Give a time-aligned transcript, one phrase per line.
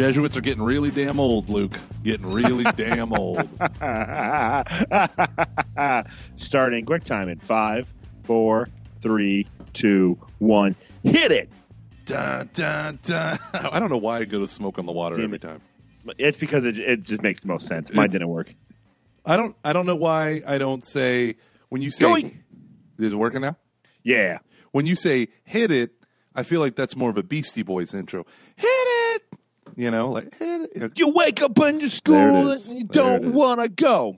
[0.00, 1.78] Jesuits are getting really damn old, Luke.
[2.02, 3.36] Getting really damn old.
[6.36, 7.92] Starting quick time in five,
[8.22, 8.70] four,
[9.02, 10.74] three, two, one.
[11.04, 11.50] Hit it.
[12.06, 13.38] Dun, dun, dun.
[13.52, 15.42] I don't know why I go to smoke on the water Damn every it.
[15.42, 15.60] time.
[16.16, 17.92] It's because it, it just makes the most sense.
[17.92, 18.54] Mine didn't work.
[19.26, 19.54] I don't.
[19.62, 21.36] I don't know why I don't say
[21.68, 22.42] when you say Going.
[22.98, 23.58] is it working now?
[24.02, 24.38] Yeah.
[24.72, 25.90] When you say hit it,
[26.34, 28.24] I feel like that's more of a Beastie Boys intro.
[28.56, 28.99] Hit it.
[29.76, 30.98] You know, like hit it.
[30.98, 34.16] You wake up in your school and you There don't want to go.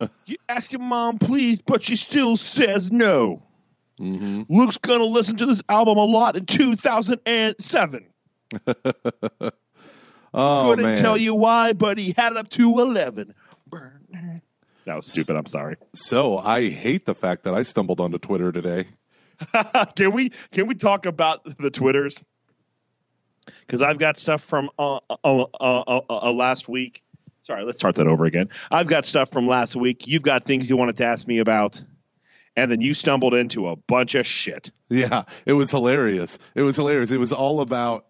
[0.26, 3.42] you ask your mom, please, but she still says no.
[4.00, 4.42] Mm-hmm.
[4.48, 8.06] Luke's going to listen to this album a lot in 2007.
[10.36, 10.98] Oh Couldn't man.
[10.98, 13.34] tell you why, but he had it up to 11.
[13.68, 14.42] Burn.
[14.84, 15.34] That was stupid.
[15.34, 15.76] I'm sorry.
[15.94, 18.88] So I hate the fact that I stumbled onto Twitter today.
[19.96, 22.22] can we can we talk about the twitters?
[23.60, 27.02] Because I've got stuff from uh, uh, uh, uh, uh, last week.
[27.42, 28.48] Sorry, let's start that over again.
[28.70, 30.06] I've got stuff from last week.
[30.06, 31.80] You've got things you wanted to ask me about,
[32.56, 34.72] and then you stumbled into a bunch of shit.
[34.88, 36.38] Yeah, it was hilarious.
[36.54, 37.10] It was hilarious.
[37.10, 38.06] It was all about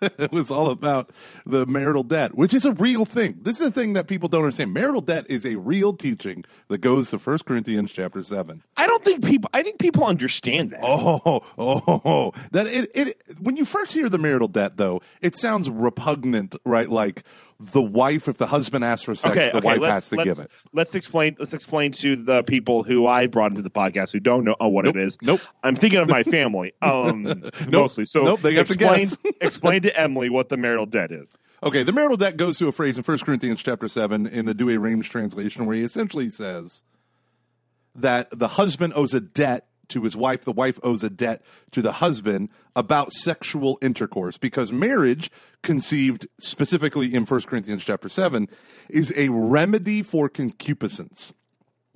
[0.00, 1.10] it was all about
[1.46, 3.38] the marital debt, which is a real thing.
[3.42, 4.72] This is a thing that people don't understand.
[4.72, 8.62] Marital debt is a real teaching that goes to 1 Corinthians chapter 7.
[8.76, 9.50] I don't think people.
[9.52, 10.80] I think people understand that.
[10.82, 15.36] Oh, oh, oh, that it, it when you first hear the marital debt though, it
[15.36, 16.88] sounds repugnant, right?
[16.88, 17.24] Like
[17.60, 20.38] the wife if the husband asks for sex, okay, the okay, wife has to give
[20.38, 20.50] it.
[20.72, 21.36] Let's explain.
[21.38, 24.84] Let's explain to the people who I brought into the podcast who don't know what
[24.84, 25.18] Nope, it is.
[25.22, 25.40] nope.
[25.62, 28.04] I'm thinking of my family, um, mostly.
[28.04, 29.08] So nope, they have to explain,
[29.40, 31.36] explain to Emily what the marital debt is.
[31.62, 34.54] Okay, the marital debt goes to a phrase in 1 Corinthians chapter 7 in the
[34.54, 36.82] Douay Rheims translation where he essentially says
[37.94, 41.42] that the husband owes a debt to his wife, the wife owes a debt
[41.72, 45.30] to the husband about sexual intercourse because marriage
[45.62, 48.48] conceived specifically in 1 Corinthians chapter 7
[48.90, 51.32] is a remedy for concupiscence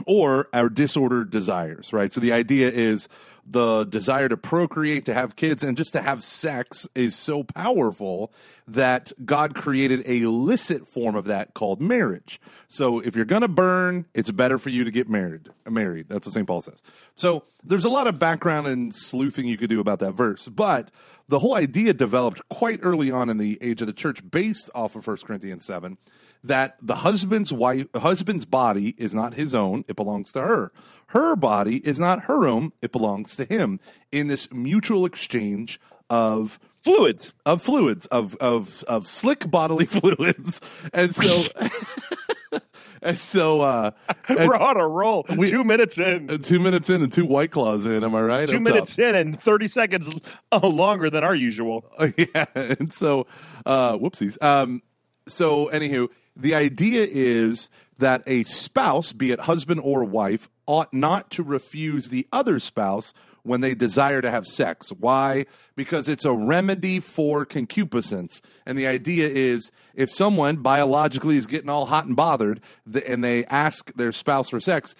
[0.07, 2.13] or our disordered desires, right?
[2.13, 3.09] So the idea is
[3.51, 8.33] the desire to procreate, to have kids, and just to have sex is so powerful
[8.67, 12.41] that God created a illicit form of that called marriage.
[12.69, 15.49] So if you're going to burn, it's better for you to get married.
[15.69, 16.09] Married.
[16.09, 16.47] That's what St.
[16.47, 16.83] Paul says.
[17.15, 20.91] So there's a lot of background and sleuthing you could do about that verse, but
[21.29, 24.97] the whole idea developed quite early on in the age of the church based off
[24.97, 25.97] of 1 Corinthians 7
[26.45, 30.73] that the husband's wife husband's body is not his own it belongs to her
[31.09, 33.81] her body is not her own it belongs to him
[34.13, 37.35] in this mutual exchange of Fluids.
[37.45, 40.61] of fluids of of of slick bodily fluids
[40.95, 41.43] and so
[43.03, 43.91] and so uh
[44.29, 45.25] and We're on a roll.
[45.37, 46.41] We- two minutes in.
[46.43, 49.05] two minutes in and two white claws in am i right Two Up minutes top.
[49.07, 50.11] in and 30 seconds
[50.53, 51.85] uh, longer than our usual.
[52.17, 53.27] yeah and so
[53.67, 54.83] uh whoopsies um
[55.27, 57.69] so anywho the idea is
[57.99, 63.13] that a spouse be it husband or wife ought not to refuse the other spouse
[63.43, 64.91] when they desire to have sex.
[64.91, 65.47] Why?
[65.75, 68.43] Because it's a remedy for concupiscence.
[68.67, 72.61] And the idea is if someone biologically is getting all hot and bothered
[73.07, 74.95] and they ask their spouse for sex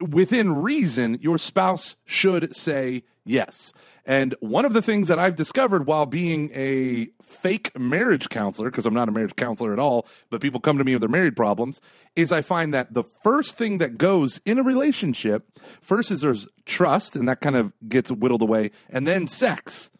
[0.00, 3.72] within reason, your spouse should say yes.
[4.04, 8.86] And one of the things that I've discovered while being a fake marriage counselor, because
[8.86, 11.36] I'm not a marriage counselor at all, but people come to me with their married
[11.36, 11.82] problems,
[12.16, 15.46] is I find that the first thing that goes in a relationship,
[15.82, 19.90] first is there's trust, and that kind of gets whittled away, and then sex.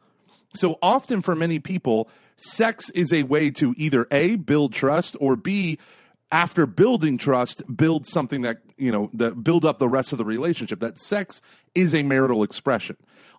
[0.55, 5.37] So often for many people, sex is a way to either A, build trust, or
[5.37, 5.79] B,
[6.33, 10.25] after building trust, build something that, you know, that build up the rest of the
[10.25, 10.81] relationship.
[10.81, 11.43] That sex
[11.75, 12.97] is a marital expression.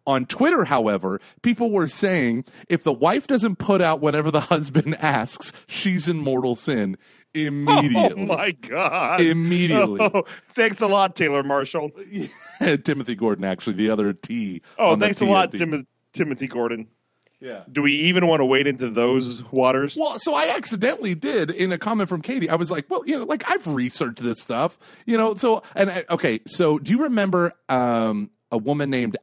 [0.07, 4.95] On Twitter, however, people were saying if the wife doesn't put out whatever the husband
[4.99, 6.97] asks, she's in mortal sin
[7.33, 8.23] immediately.
[8.23, 9.21] Oh my God.
[9.21, 9.99] Immediately.
[10.01, 11.91] Oh, thanks a lot, Taylor Marshall.
[12.83, 14.61] Timothy Gordon, actually, the other T.
[14.77, 16.87] Oh, thanks a lot, Tim- Timothy Gordon.
[17.41, 17.61] Yeah.
[17.71, 19.95] Do we even want to wade into those waters?
[19.97, 22.49] Well, so I accidentally did in a comment from Katie.
[22.49, 25.33] I was like, well, you know, like I've researched this stuff, you know.
[25.35, 29.17] So, and I, okay, so do you remember um, a woman named?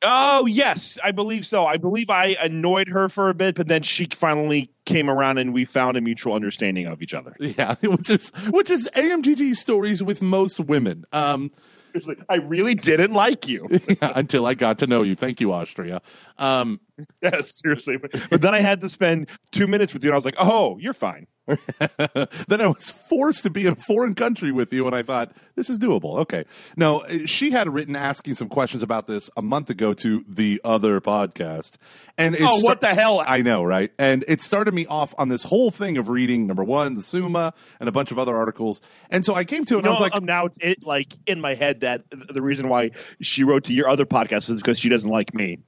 [0.00, 1.66] Oh yes, I believe so.
[1.66, 5.52] I believe I annoyed her for a bit, but then she finally came around and
[5.52, 7.34] we found a mutual understanding of each other.
[7.40, 11.04] Yeah, which is which is AMGG stories with most women.
[11.12, 11.56] Um, It's
[12.06, 13.66] like, I really didn't like you.
[13.88, 15.14] yeah, until I got to know you.
[15.14, 16.02] Thank you, Austria.
[16.38, 16.80] Um,
[17.22, 17.96] yes, seriously.
[17.96, 20.36] But, but then I had to spend two minutes with you, and I was like,
[20.38, 21.26] "Oh, you're fine."
[22.48, 25.32] then I was forced to be in a foreign country with you, and I thought
[25.54, 26.18] this is doable.
[26.18, 26.44] Okay,
[26.76, 31.00] no, she had written asking some questions about this a month ago to the other
[31.00, 31.76] podcast,
[32.16, 33.22] and oh, what the hell?
[33.26, 33.90] I know, right?
[33.98, 37.54] And it started me off on this whole thing of reading number one, the Summa,
[37.80, 38.80] and a bunch of other articles,
[39.10, 40.84] and so I came to it, and no, I was like, um, now it's it,
[40.84, 42.90] like in my head that the reason why
[43.20, 45.58] she wrote to your other podcast is because she doesn't like me.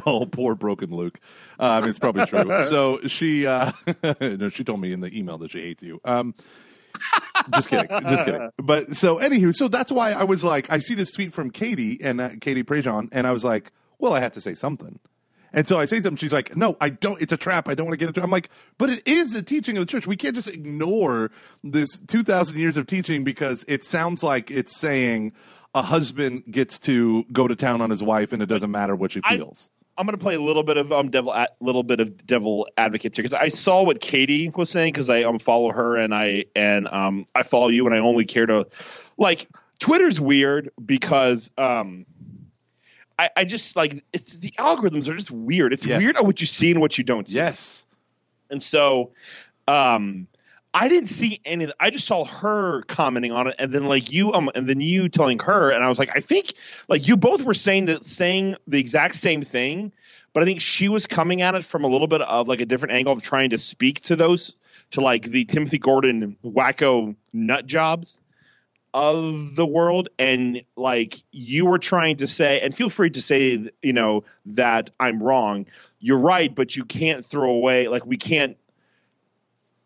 [0.06, 1.20] Oh, poor broken Luke.
[1.58, 2.64] Um, it's probably true.
[2.66, 3.72] so she, uh,
[4.20, 6.00] no, she told me in the email that she hates you.
[6.04, 6.34] Um,
[7.54, 8.50] just kidding, just kidding.
[8.58, 11.98] But so, anywho, so that's why I was like, I see this tweet from Katie
[12.02, 14.98] and uh, Katie Prejean, and I was like, well, I have to say something.
[15.54, 16.16] And so I say something.
[16.16, 17.20] She's like, "No, I don't.
[17.20, 17.68] It's a trap.
[17.68, 18.24] I don't want to get into." it.
[18.24, 18.48] I'm like,
[18.78, 20.06] "But it is a teaching of the church.
[20.06, 21.30] We can't just ignore
[21.62, 25.34] this 2,000 years of teaching because it sounds like it's saying
[25.74, 29.12] a husband gets to go to town on his wife, and it doesn't matter what
[29.12, 29.68] she I- feels."
[29.98, 32.66] I'm going to play a little bit of um devil a little bit of devil
[32.76, 36.14] advocate here because I saw what Katie was saying because I um follow her and
[36.14, 38.66] I and um I follow you and I only care to
[39.18, 39.48] like
[39.78, 42.06] Twitter's weird because um
[43.18, 45.72] I, I just like it's the algorithms are just weird.
[45.72, 45.98] It's Yes.
[46.00, 47.34] weird what you see and what you don't see.
[47.36, 47.84] yes.
[48.50, 49.12] And so,
[49.68, 50.26] um,
[50.74, 51.66] I didn't see any.
[51.78, 55.08] I just saw her commenting on it, and then like you, um, and then you
[55.08, 56.54] telling her, and I was like, I think
[56.88, 59.92] like you both were saying that, saying the exact same thing,
[60.32, 62.66] but I think she was coming at it from a little bit of like a
[62.66, 64.56] different angle of trying to speak to those
[64.92, 68.20] to like the Timothy Gordon wacko nut jobs
[68.94, 73.70] of the world and like you were trying to say and feel free to say
[73.80, 75.64] you know that i'm wrong
[75.98, 78.58] you're right but you can't throw away like we can't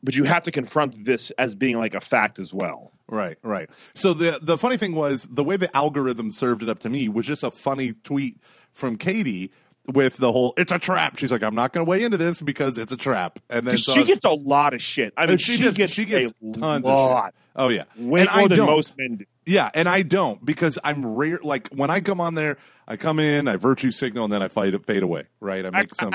[0.06, 3.70] but you have to confront this as being like a fact as well Right, right.
[3.94, 7.08] So the the funny thing was the way the algorithm served it up to me
[7.08, 8.41] was just a funny tweet
[8.73, 9.53] from Katie
[9.87, 12.43] with the whole "it's a trap." She's like, "I'm not going to weigh into this
[12.43, 15.26] because it's a trap." And then so she was- gets a lot of shit i
[15.26, 17.35] mean she, she, just, gets she gets tons lot of shit.
[17.55, 18.67] Oh yeah, way and more I than don't.
[18.67, 21.38] most men do Yeah, and I don't because I'm rare.
[21.41, 22.58] Like when I come on there,
[22.88, 25.26] I come in, I virtue signal, and then I fight fade away.
[25.38, 25.64] Right?
[25.64, 26.12] I make some.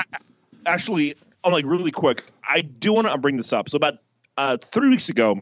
[0.65, 2.25] actually, I'm like really quick.
[2.47, 3.69] I do want to bring this up.
[3.69, 3.95] So about
[4.37, 5.41] uh, three weeks ago,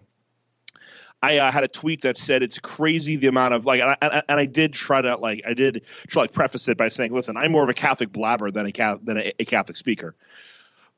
[1.21, 4.23] I uh, had a tweet that said it's crazy the amount of like, and I,
[4.29, 7.13] and I did try to like, I did try to like preface it by saying,
[7.13, 10.15] listen, I'm more of a Catholic blabber than a than a, a Catholic speaker,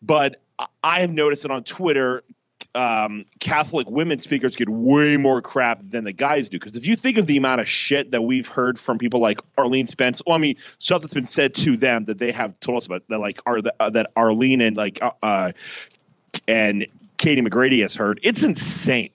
[0.01, 2.23] but I- I have noticed that on Twitter.
[2.73, 6.57] Um, Catholic women speakers get way more crap than the guys do.
[6.57, 9.41] Because if you think of the amount of shit that we've heard from people like
[9.57, 12.77] Arlene Spence, well, I mean, stuff that's been said to them that they have told
[12.77, 15.51] us about, that like are uh, that Arlene and like uh, uh,
[16.47, 16.87] and
[17.17, 19.11] Katie McGrady has heard, it's insane.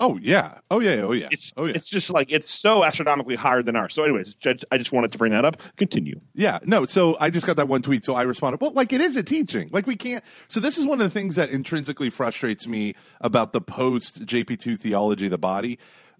[0.00, 0.58] Oh yeah.
[0.70, 1.02] Oh yeah.
[1.02, 1.28] Oh yeah.
[1.30, 1.72] It's oh yeah.
[1.74, 3.94] it's just like it's so astronomically higher than ours.
[3.94, 4.36] So, anyways,
[4.70, 5.60] I just wanted to bring that up.
[5.76, 6.20] Continue.
[6.34, 6.86] Yeah, no.
[6.86, 8.60] So I just got that one tweet, so I responded.
[8.60, 9.70] Well, like it is a teaching.
[9.72, 10.22] Like we can't.
[10.46, 14.60] So this is one of the things that intrinsically frustrates me about the post JP
[14.60, 15.78] two theology of the body,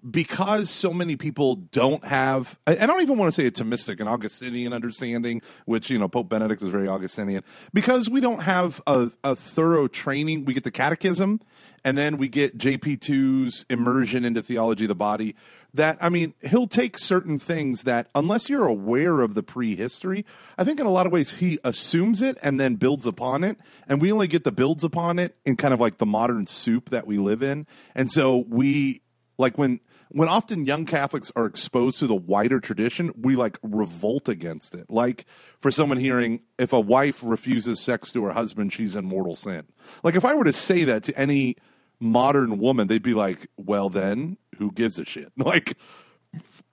[0.08, 2.58] because so many people don't have.
[2.66, 6.28] I, don't even want to say a Thomistic, an Augustinian understanding, which you know Pope
[6.28, 7.42] Benedict was very Augustinian,
[7.72, 10.44] because we don't have a, a thorough training.
[10.44, 11.40] We get the Catechism,
[11.84, 15.34] and then we get JP2's immersion into theology of the body.
[15.74, 20.24] That I mean, he'll take certain things that, unless you're aware of the prehistory,
[20.56, 23.58] I think in a lot of ways he assumes it and then builds upon it,
[23.86, 26.90] and we only get the builds upon it in kind of like the modern soup
[26.90, 29.02] that we live in, and so we
[29.38, 29.80] like when
[30.10, 34.90] when often young Catholics are exposed to the wider tradition, we like revolt against it.
[34.90, 35.26] Like
[35.60, 39.66] for someone hearing, if a wife refuses sex to her husband, she's in mortal sin.
[40.02, 41.56] Like if I were to say that to any
[42.00, 45.76] modern woman, they'd be like, "Well, then who gives a shit?" Like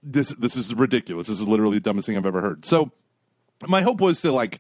[0.01, 1.27] this this is ridiculous.
[1.27, 2.65] This is literally the dumbest thing I've ever heard.
[2.65, 2.91] So
[3.67, 4.59] my hope was to like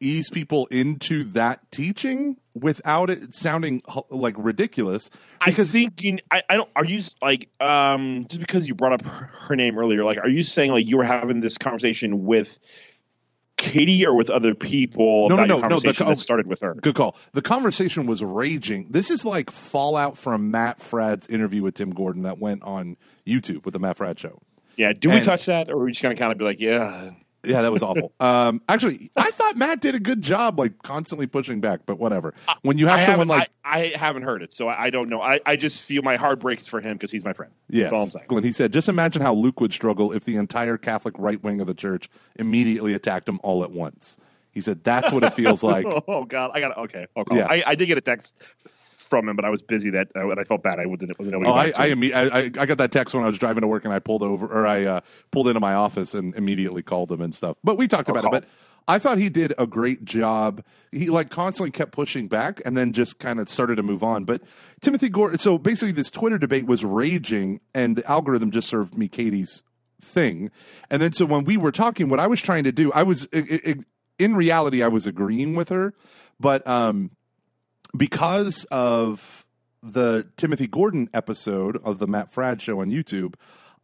[0.00, 6.56] ease people into that teaching without it sounding like ridiculous I think you, I, I
[6.56, 6.70] don't.
[6.74, 10.04] Are you like um just because you brought up her, her name earlier?
[10.04, 12.58] Like, are you saying like you were having this conversation with
[13.56, 16.46] Katie or with other people No, no, about no, your no, the conversation that started
[16.46, 16.74] with her?
[16.74, 17.16] Good call.
[17.32, 18.86] The conversation was raging.
[18.90, 23.64] This is like fallout from Matt Fradd's interview with Tim Gordon that went on YouTube
[23.64, 24.40] with the Matt Fradd show.
[24.76, 24.92] Yeah.
[24.92, 27.10] Do we And- touch that, or are we just gonna kind of be like, yeah?
[27.48, 28.12] Yeah, that was awful.
[28.20, 31.80] um, actually, I thought Matt did a good job, like constantly pushing back.
[31.86, 32.34] But whatever.
[32.62, 35.08] When you have I someone like I, I haven't heard it, so I, I don't
[35.08, 35.20] know.
[35.20, 37.52] I, I just feel my heart breaks for him because he's my friend.
[37.68, 37.84] Yes.
[37.84, 38.26] That's all I'm saying.
[38.28, 41.60] Glenn, he said, just imagine how Luke would struggle if the entire Catholic right wing
[41.60, 44.18] of the church immediately attacked him all at once.
[44.50, 45.86] He said, that's what it feels like.
[46.08, 47.06] oh God, I got okay.
[47.16, 47.46] I'll Yeah.
[47.48, 48.42] I, I did get a text
[49.08, 50.78] from him, but I was busy that uh, and I felt bad.
[50.78, 53.24] I wasn't wasn't able to Oh, I, I, imme- I, I got that text when
[53.24, 55.00] I was driving to work and I pulled over or I uh,
[55.30, 57.56] pulled into my office and immediately called him and stuff.
[57.64, 58.30] But we talked about it.
[58.30, 58.44] But
[58.86, 60.64] I thought he did a great job.
[60.90, 64.24] He like constantly kept pushing back and then just kind of started to move on.
[64.24, 64.42] But
[64.80, 69.08] Timothy Gordon, so basically this Twitter debate was raging and the algorithm just served me
[69.08, 69.62] Katie's
[70.00, 70.50] thing.
[70.90, 73.28] And then so when we were talking, what I was trying to do, I was
[73.30, 73.84] it, it,
[74.18, 75.94] in reality, I was agreeing with her,
[76.40, 77.10] but um,
[77.98, 79.44] because of
[79.82, 83.34] the Timothy Gordon episode of the Matt Fradd show on YouTube,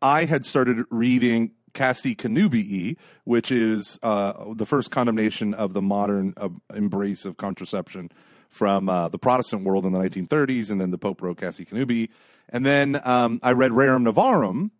[0.00, 6.32] I had started reading Casti Connubii, which is uh, the first condemnation of the modern
[6.36, 8.10] uh, embrace of contraception
[8.48, 12.08] from uh, the Protestant world in the 1930s, and then the Pope wrote Casti Connubii.
[12.48, 14.70] And then um, I read Rerum Novarum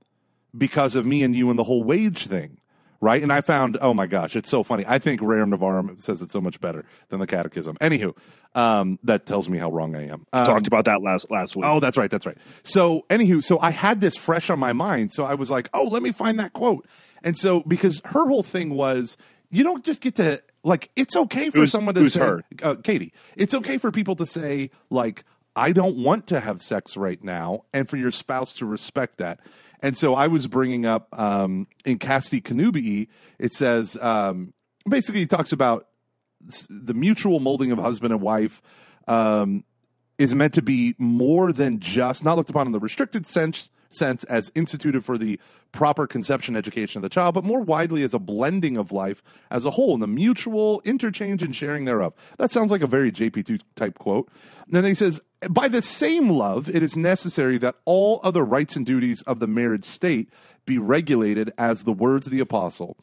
[0.57, 2.59] because of me and you and the whole wage thing
[3.04, 3.23] right?
[3.23, 4.84] And I found, oh my gosh, it's so funny.
[4.88, 7.76] I think Rerum Novarum says it so much better than the Catechism.
[7.80, 8.16] Anywho,
[8.54, 10.26] um, that tells me how wrong I am.
[10.32, 11.64] Um, Talked about that last last week.
[11.66, 12.38] Oh, that's right, that's right.
[12.62, 15.84] So, anywho, so I had this fresh on my mind, so I was like, oh,
[15.84, 16.87] let me find that quote.
[17.23, 19.16] And so, because her whole thing was,
[19.50, 22.42] you don't just get to like, it's okay for Who's- someone to who's say, her?
[22.62, 25.25] uh, Katie, it's okay for people to say like,
[25.56, 29.38] I don't want to have sex right now, and for your spouse to respect that.
[29.81, 34.54] And so I was bringing up um, in Casti Connubii, it says um,
[34.88, 35.88] basically he talks about
[36.69, 38.62] the mutual molding of husband and wife
[39.09, 39.64] um,
[40.19, 44.24] is meant to be more than just not looked upon in the restricted sense sense
[44.24, 45.38] as instituted for the
[45.72, 49.64] proper conception education of the child, but more widely as a blending of life as
[49.64, 52.14] a whole and the mutual interchange and sharing thereof.
[52.38, 54.28] That sounds like a very JP2 type quote.
[54.66, 55.20] And then he says,
[55.50, 59.46] by the same love, it is necessary that all other rights and duties of the
[59.46, 60.30] marriage state
[60.64, 62.96] be regulated as the words of the apostle.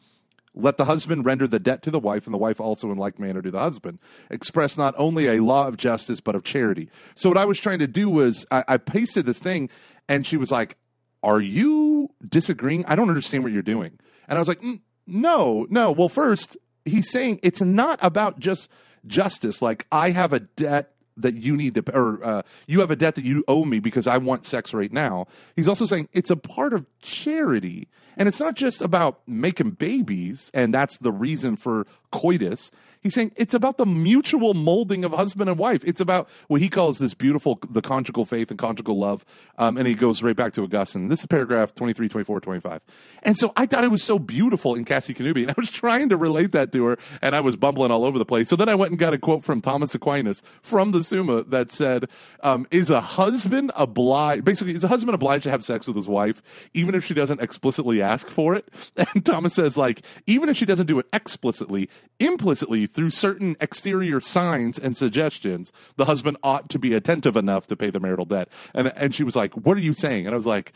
[0.54, 3.18] Let the husband render the debt to the wife, and the wife also in like
[3.18, 3.98] manner to the husband.
[4.28, 6.90] Express not only a law of justice, but of charity.
[7.14, 9.70] So, what I was trying to do was, I, I pasted this thing,
[10.10, 10.76] and she was like,
[11.22, 12.84] Are you disagreeing?
[12.86, 13.98] I don't understand what you're doing.
[14.28, 15.90] And I was like, "Mm, No, no.
[15.90, 18.70] Well, first, he's saying it's not about just
[19.06, 19.60] justice.
[19.60, 23.16] Like, I have a debt that you need to, or uh, you have a debt
[23.16, 25.26] that you owe me because I want sex right now.
[25.56, 27.88] He's also saying it's a part of charity.
[28.16, 32.70] And it's not just about making babies, and that's the reason for coitus.
[33.02, 35.82] He's saying it's about the mutual molding of husband and wife.
[35.84, 39.24] It's about what he calls this beautiful, the conjugal faith and conjugal love.
[39.58, 41.08] Um, and he goes right back to Augustine.
[41.08, 42.80] This is paragraph 23, 24, 25.
[43.24, 45.42] And so I thought it was so beautiful in Casti Connubii.
[45.42, 48.18] And I was trying to relate that to her, and I was bumbling all over
[48.18, 48.48] the place.
[48.48, 51.72] So then I went and got a quote from Thomas Aquinas from the Summa that
[51.72, 52.08] said,
[52.42, 56.08] um, Is a husband obliged, basically, is a husband obliged to have sex with his
[56.08, 56.40] wife,
[56.72, 58.68] even if she doesn't explicitly ask for it?
[59.14, 61.90] And Thomas says, like, even if she doesn't do it explicitly,
[62.20, 67.76] implicitly through certain exterior signs and suggestions, the husband ought to be attentive enough to
[67.76, 68.48] pay the marital debt.
[68.74, 70.72] And and she was like, "What are you saying?" And I was like,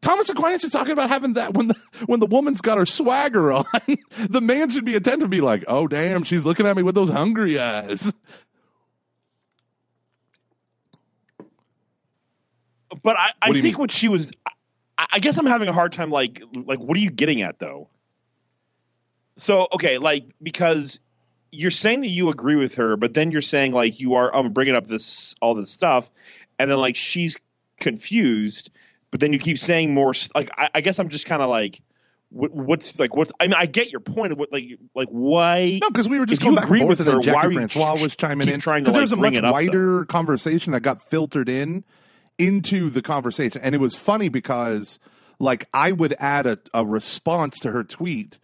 [0.00, 3.52] Thomas Aquinas is talking about having that when the when the woman's got her swagger
[3.52, 3.64] on,
[4.28, 7.10] the man should be attentive, be like, "Oh damn, she's looking at me with those
[7.10, 8.12] hungry eyes."
[13.02, 13.78] But I, I What do you think mean?
[13.78, 14.32] what she was,
[14.98, 16.10] I, I guess I'm having a hard time.
[16.10, 17.88] Like, like, what are you getting at though?
[19.36, 21.00] So okay, like because
[21.52, 24.52] you're saying that you agree with her, but then you're saying like you are I'm
[24.52, 26.10] bringing up this all this stuff,
[26.58, 27.36] and then like she's
[27.78, 28.70] confused,
[29.10, 30.12] but then you keep saying more.
[30.34, 31.80] Like I, I guess I'm just kind of like.
[32.32, 33.16] What, what's like?
[33.16, 33.56] What's I mean?
[33.58, 34.30] I get your point.
[34.30, 35.80] Of what like like why?
[35.82, 37.96] No, because we were just going back agree forth, with her, why Jackie you Francois
[38.00, 38.60] was chiming in.
[38.60, 41.48] trying to, 'Cause there was like, a bring much up, wider conversation that got filtered
[41.48, 41.82] in
[42.38, 45.00] into the conversation, and it was funny because
[45.40, 48.38] like I would add a, a response to her tweet,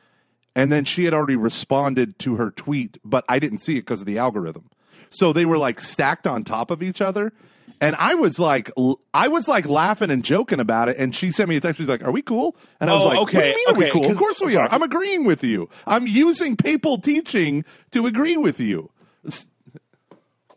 [0.56, 4.00] and then she had already responded to her tweet, but I didn't see it because
[4.00, 4.68] of the algorithm.
[5.10, 7.32] So they were like stacked on top of each other.
[7.78, 8.70] And I was like,
[9.12, 10.96] I was like laughing and joking about it.
[10.96, 11.76] And she sent me a text.
[11.78, 13.68] She's like, "Are we cool?" And I was Oh, like, okay, "What do you mean?
[13.68, 14.10] are we cool?
[14.10, 14.66] Of course we are.
[14.72, 15.68] I'm agreeing with you.
[15.86, 18.90] I'm using papal teaching to agree with you."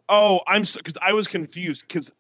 [0.08, 2.14] Oh, I'm because I was confused because.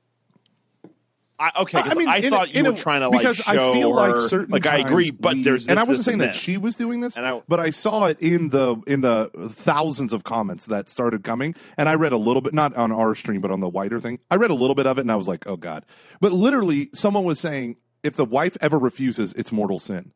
[1.39, 3.97] I, okay, I, in- thought you were a- try to like because show I feel
[3.97, 6.17] her, like certain like I agree, times but we- there's this, and I wasn't saying
[6.17, 10.11] that she was doing this, I- but I saw it in the in the thousands
[10.11, 13.39] of comments that started coming, and I read a little bit, not on our stream,
[13.39, 14.19] but on the wider thing.
[14.29, 15.85] I read a little bit of it, and I was like, oh god.
[16.19, 20.11] But literally, someone was saying if the wife ever refuses, it's mortal sin,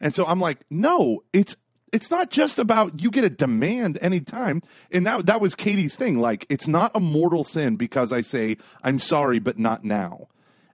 [0.00, 1.56] and so I'm like, no, it's.
[1.90, 4.60] It's not just about you get a demand anytime.
[4.92, 6.18] And that that was Katie's thing.
[6.18, 10.28] Like, it's not a mortal sin because I say, I'm sorry, but not now.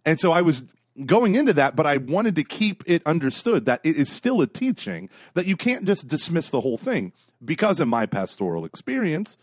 [0.05, 0.65] And so I was
[1.07, 4.47] going into that, but I wanted to keep it understood that it is still a
[4.47, 7.13] teaching that you can't just dismiss the whole thing.
[7.45, 9.37] Because in my pastoral experience,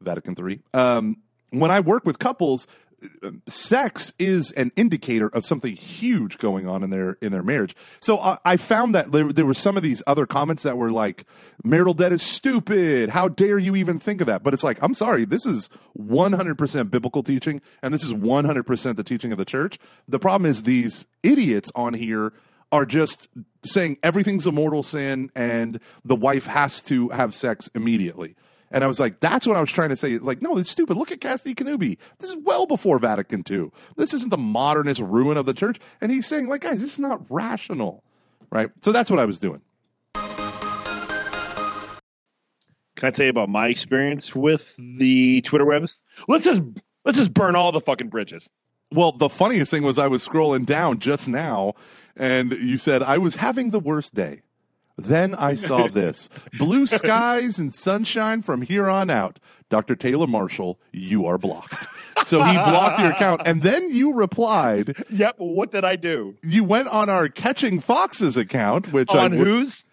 [0.00, 1.18] Vatican III, um,
[1.50, 2.66] when I work with couples,
[3.48, 7.74] sex is an indicator of something huge going on in their in their marriage.
[8.00, 10.90] So uh, I found that there, there were some of these other comments that were
[10.90, 11.24] like,
[11.62, 13.10] "Marital debt is stupid.
[13.10, 16.90] How dare you even think of that?" But it's like, I'm sorry, this is 100%
[16.90, 19.78] biblical teaching, and this is 100% the teaching of the church.
[20.08, 22.32] The problem is these idiots on here
[22.72, 23.28] are just
[23.64, 28.34] saying everything's a mortal sin and the wife has to have sex immediately.
[28.70, 30.18] And I was like, that's what I was trying to say.
[30.18, 30.96] Like, no, it's stupid.
[30.96, 31.98] Look at Casti Connubii.
[32.18, 33.70] This is well before Vatican II.
[33.96, 35.78] This isn't the modernist ruin of the church.
[36.00, 38.02] And he's saying, like, guys, this is not rational.
[38.50, 38.70] Right?
[38.80, 39.60] So that's what I was doing.
[42.96, 46.00] Can I tell you about my experience with the Twitter webs?
[46.28, 46.62] Let's just
[47.04, 48.48] let's just burn all the fucking bridges.
[48.92, 51.74] Well, the funniest thing was I was scrolling down just now
[52.16, 54.42] and you said I was having the worst day.
[54.96, 59.38] Then I saw this blue skies and sunshine from here on out.
[59.70, 59.96] Dr.
[59.96, 61.86] Taylor Marshall, you are blocked.
[62.26, 63.42] So he blocked your account.
[63.44, 64.96] And then you replied.
[65.10, 65.34] Yep.
[65.38, 66.36] What did I do?
[66.42, 69.84] You went on our Catching Foxes account, which on I, whose?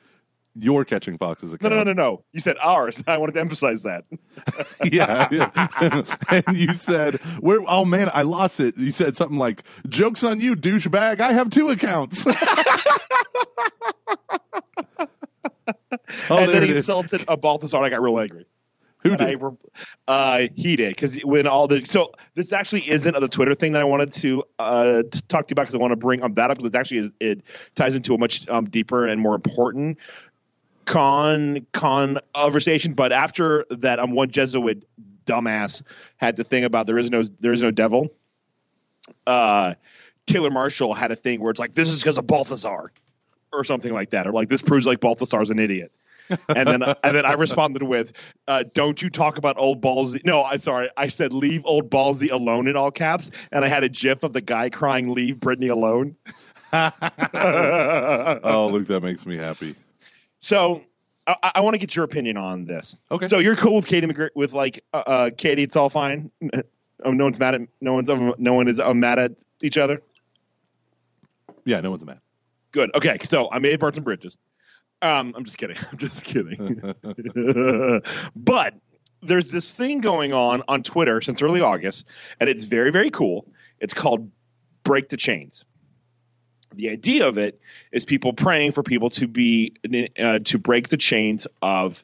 [0.53, 1.73] Your Catching Foxes account.
[1.73, 2.23] No, no, no, no.
[2.33, 3.01] You said ours.
[3.07, 4.03] I wanted to emphasize that.
[4.91, 6.05] yeah, yeah.
[6.29, 7.61] and you said, "Where?
[7.67, 11.21] Oh man, I lost it." You said something like, "Jokes on you, douchebag.
[11.21, 12.25] I have two accounts."
[16.29, 17.77] Oh, and then he insulted a Balthasar.
[17.77, 18.45] And I got real angry.
[19.03, 19.41] Who did?
[19.41, 19.51] I,
[20.07, 23.81] uh, he did because when all the so this actually isn't the Twitter thing that
[23.81, 26.35] I wanted to, uh, to talk to you about because I want to bring um,
[26.35, 27.41] that up because it actually is, it
[27.73, 29.97] ties into a much um, deeper and more important
[30.85, 32.93] con con conversation.
[32.93, 34.85] But after that, um, one Jesuit
[35.25, 35.81] dumbass
[36.17, 38.09] had to think about there is no there is no devil.
[39.25, 39.73] Uh,
[40.27, 42.91] Taylor Marshall had a thing where it's like this is because of Balthasar
[43.53, 45.91] or something like that, or like this proves like Balthasar's an idiot.
[46.55, 48.13] and then and then I responded with,
[48.47, 50.89] uh, "Don't you talk about old Ballsy?" No, I'm sorry.
[50.97, 54.33] I said, "Leave old Ballsy alone" in all caps, and I had a GIF of
[54.33, 56.15] the guy crying, "Leave Brittany alone."
[56.73, 59.75] oh, look, that makes me happy.
[60.39, 60.83] So,
[61.27, 62.97] I, I want to get your opinion on this.
[63.11, 63.27] Okay.
[63.27, 65.63] So you're cool with Katie McGr- with like uh, uh, Katie?
[65.63, 66.31] It's all fine.
[67.03, 70.01] Oh, no one's mad at no one's no one is uh, mad at each other.
[71.65, 72.19] Yeah, no one's mad.
[72.71, 72.91] Good.
[72.95, 74.37] Okay, so I made Burton Bridges.
[75.01, 75.77] Um, I'm just kidding.
[75.91, 76.93] I'm just kidding.
[78.35, 78.75] but
[79.21, 82.05] there's this thing going on on Twitter since early August,
[82.39, 83.45] and it's very, very cool.
[83.79, 84.31] It's called
[84.83, 85.65] Break the Chains.
[86.73, 87.59] The idea of it
[87.91, 89.75] is people praying for people to be
[90.17, 92.03] uh, to break the chains of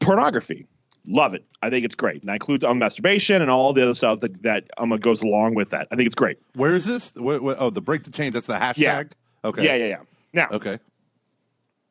[0.00, 0.66] pornography.
[1.06, 1.44] Love it.
[1.60, 4.42] I think it's great, and I include um, masturbation and all the other stuff that
[4.42, 5.88] that um, goes along with that.
[5.92, 6.38] I think it's great.
[6.54, 7.12] Where is this?
[7.14, 8.34] What, what, oh, the break the chains.
[8.34, 8.78] That's the hashtag.
[8.78, 9.02] Yeah.
[9.44, 9.64] Okay.
[9.64, 10.00] Yeah, yeah, yeah.
[10.32, 10.78] Now, okay.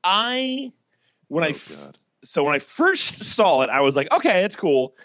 [0.03, 0.71] I
[1.27, 1.91] when Oh, I f-
[2.23, 4.95] so when I first saw it, I was like, okay, it's cool,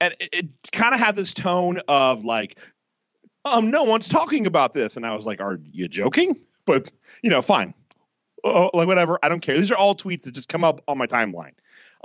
[0.00, 2.58] and it, it kind of had this tone of like,
[3.44, 6.38] um, no one's talking about this, and I was like, are you joking?
[6.64, 6.90] But
[7.22, 7.74] you know, fine,
[8.44, 9.18] oh, like whatever.
[9.22, 9.56] I don't care.
[9.56, 11.52] These are all tweets that just come up on my timeline.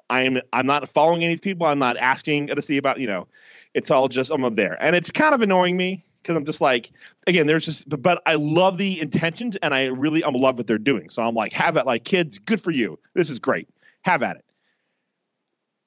[0.10, 1.68] I'm I'm not following any of these people.
[1.68, 3.28] I'm not asking to see about you know.
[3.74, 6.62] It's all just I'm up there, and it's kind of annoying me because I'm just
[6.62, 6.92] like,
[7.28, 10.68] again, there's just, but, but I love the intentions, and I really I'm love what
[10.68, 11.10] they're doing.
[11.10, 13.00] So I'm like, have it, like kids, good for you.
[13.14, 13.68] This is great.
[14.04, 14.46] Have at it.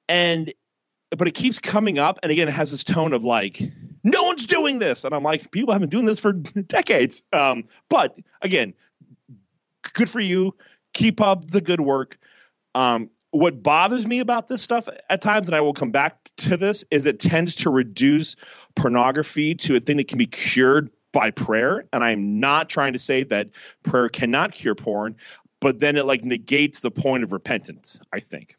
[0.07, 0.53] And
[1.17, 3.61] but it keeps coming up, and again, it has this tone of like,
[4.03, 6.33] no one's doing this, and I'm like, people have been doing this for
[6.67, 7.23] decades.
[7.31, 8.73] Um, but again,
[9.93, 10.55] good for you.
[10.93, 12.17] Keep up the good work.
[12.73, 16.57] Um, what bothers me about this stuff at times, and I will come back to
[16.57, 18.35] this, is it tends to reduce
[18.75, 21.85] pornography to a thing that can be cured by prayer.
[21.91, 23.49] And I'm not trying to say that
[23.83, 25.17] prayer cannot cure porn,
[25.59, 28.55] but then it like negates the point of repentance, I think.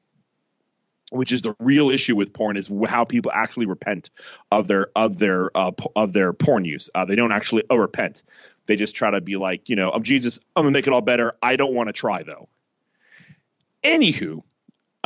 [1.12, 4.11] Which is the real issue with porn is how people actually repent
[4.51, 6.91] of their of their uh, of their porn use.
[6.93, 8.25] Uh, they don't actually uh, repent.
[8.67, 10.41] They just try to be like, you know, I'm Jesus.
[10.57, 11.35] I'm gonna make it all better.
[11.41, 12.49] I don't want to try though.
[13.85, 14.43] Anywho,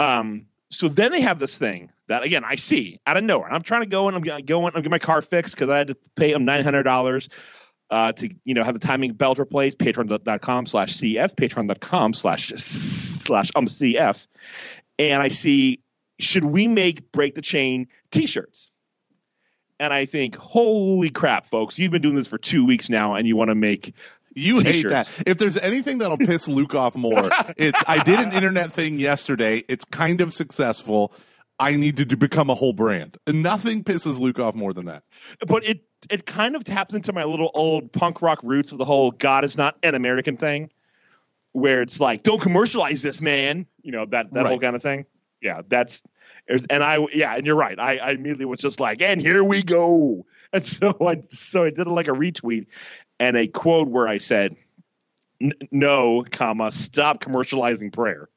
[0.00, 3.52] um, so then they have this thing that again I see out of nowhere.
[3.52, 5.88] I'm trying to go and I'm going I'm getting my car fixed because I had
[5.88, 7.28] to pay them nine hundred dollars
[7.90, 9.78] uh, to you know have the timing belt replaced.
[9.78, 11.34] Patreon.com slash cf.
[11.34, 14.26] Patreon.com slash slash um cf.
[14.98, 15.80] And I see
[16.18, 18.70] should we make break the chain T-shirts?
[19.78, 21.78] And I think, holy crap, folks!
[21.78, 23.94] You've been doing this for two weeks now, and you want to make
[24.34, 25.16] You hate T-shirts.
[25.16, 25.28] that.
[25.28, 29.64] If there's anything that'll piss Luke off more, it's I did an internet thing yesterday.
[29.68, 31.12] It's kind of successful.
[31.58, 33.18] I need to, to become a whole brand.
[33.26, 35.02] And nothing pisses Luke off more than that.
[35.46, 38.84] but it it kind of taps into my little old punk rock roots of the
[38.84, 40.70] whole God is not an American thing,
[41.52, 43.66] where it's like don't commercialize this, man.
[43.82, 45.06] You know that that whole kind of thing.
[45.42, 46.02] Yeah, that's
[46.48, 47.78] and I yeah, and you're right.
[47.78, 51.70] I, I immediately was just like, and here we go, And so I so I
[51.70, 52.66] did like a retweet
[53.20, 54.56] and a quote where I said,
[55.70, 58.28] "No, comma, stop commercializing prayer."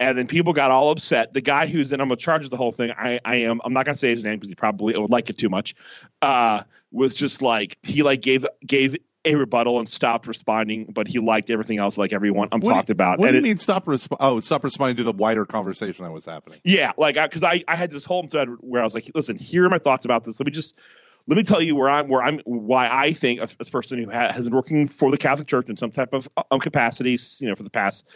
[0.00, 1.32] And then people got all upset.
[1.32, 2.90] The guy who's in, I'm gonna charge the whole thing.
[2.90, 3.60] I, I am.
[3.64, 5.74] I'm not gonna say his name because he probably would like it too much.
[6.20, 11.18] Uh, was just like he like gave gave a rebuttal and stopped responding, but he
[11.18, 13.18] liked everything else, like everyone I'm What talked you- about.
[13.18, 13.86] What and do you it- mean stop?
[13.86, 16.58] Resp- oh, stop responding to the wider conversation that was happening.
[16.64, 19.64] Yeah, like because I, I had this whole thread where I was like, listen, here
[19.64, 20.38] are my thoughts about this.
[20.40, 20.76] Let me just
[21.26, 24.10] let me tell you where I'm where I'm why I think as a person who
[24.10, 27.48] ha- has been working for the Catholic Church in some type of um, capacities, you
[27.48, 28.06] know, for the past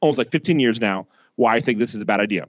[0.00, 2.48] almost like 15 years now, why I think this is a bad idea.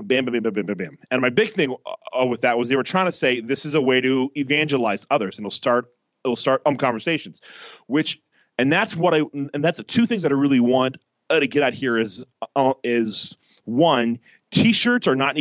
[0.00, 0.98] Bam, bam, bam, bam, bam, bam.
[1.10, 1.74] And my big thing
[2.12, 5.06] uh, with that was they were trying to say this is a way to evangelize
[5.10, 5.86] others, and it'll start
[6.24, 7.40] it'll start um conversations,
[7.86, 8.20] which
[8.58, 10.98] and that's what I and that's the two things that I really want
[11.30, 15.36] uh, to get out here is uh, is one t-shirts are not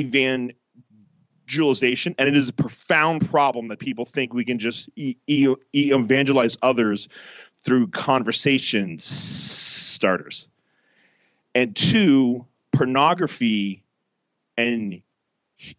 [1.47, 5.55] evangelization and it is a profound problem that people think we can just e- e-
[5.73, 7.07] evangelize others
[7.63, 10.47] through conversation starters.
[11.55, 13.83] And two pornography
[14.57, 15.01] and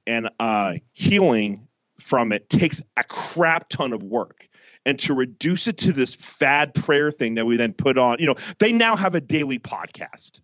[0.07, 1.69] and uh, healing
[2.01, 4.49] from it takes a crap ton of work.
[4.85, 8.27] And to reduce it to this fad prayer thing that we then put on you
[8.27, 10.41] know they now have a daily podcast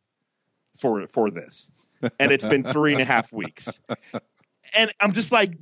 [0.76, 1.72] for for this.
[2.20, 3.80] And it's been three and a half weeks
[4.76, 5.54] and i'm just like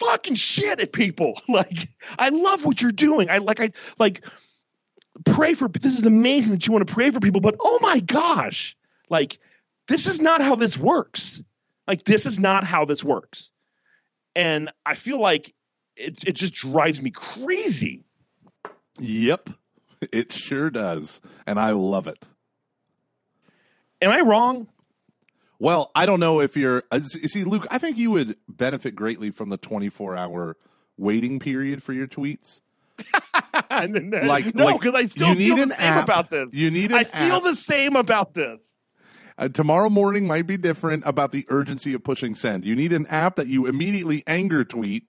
[0.00, 1.40] fucking shit at people.
[1.48, 3.28] Like i love what you're doing.
[3.28, 4.24] I like i like
[5.24, 8.00] pray for this is amazing that you want to pray for people but oh my
[8.00, 8.76] gosh.
[9.08, 9.38] Like
[9.88, 11.42] this is not how this works.
[11.86, 13.52] Like this is not how this works.
[14.34, 15.54] And i feel like
[15.96, 18.04] it, it just drives me crazy.
[18.98, 19.50] Yep,
[20.12, 22.24] it sure does, and I love it.
[24.00, 24.68] am i wrong
[25.60, 26.82] Well, I don't know if you're.
[26.90, 30.56] Uh, see, Luke, I think you would benefit greatly from the 24 hour
[30.96, 32.60] waiting period for your tweets.
[33.70, 36.04] And then- Like- no, like, because I still feel the same app.
[36.04, 36.52] about this.
[36.54, 37.42] You need an I feel app.
[37.44, 38.72] the same about this.
[39.38, 42.64] Uh, tomorrow morning might be different about the urgency of pushing send.
[42.64, 45.04] You need an app that you immediately anger tweet,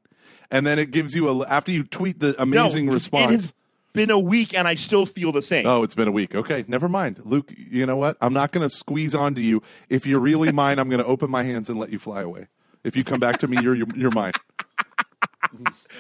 [0.49, 3.31] and then it gives you a after you tweet the amazing no, response.
[3.31, 3.53] It has
[3.93, 5.65] been a week, and I still feel the same.
[5.65, 6.35] Oh, it's been a week.
[6.35, 7.21] Okay, never mind.
[7.23, 8.17] Luke, you know what?
[8.21, 9.61] I'm not going to squeeze onto you.
[9.89, 12.47] If you're really mine, I'm going to open my hands and let you fly away.
[12.83, 14.33] If you come back to me, you're you're, you're mine.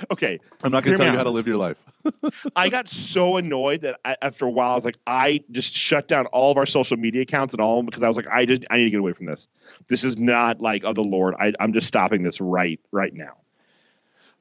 [0.09, 1.77] Okay, I'm not going to tell you how to live your life.
[2.55, 6.07] I got so annoyed that I, after a while, I was like, I just shut
[6.07, 8.27] down all of our social media accounts and all of them because I was like,
[8.29, 9.47] I just I need to get away from this.
[9.87, 11.35] This is not like of the Lord.
[11.39, 13.37] I, I'm just stopping this right right now.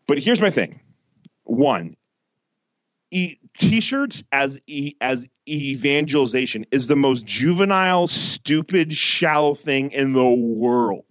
[0.07, 0.81] But here's my thing.
[1.45, 1.97] One,
[3.11, 10.29] e- t-shirts as e- as evangelization is the most juvenile, stupid, shallow thing in the
[10.29, 11.05] world.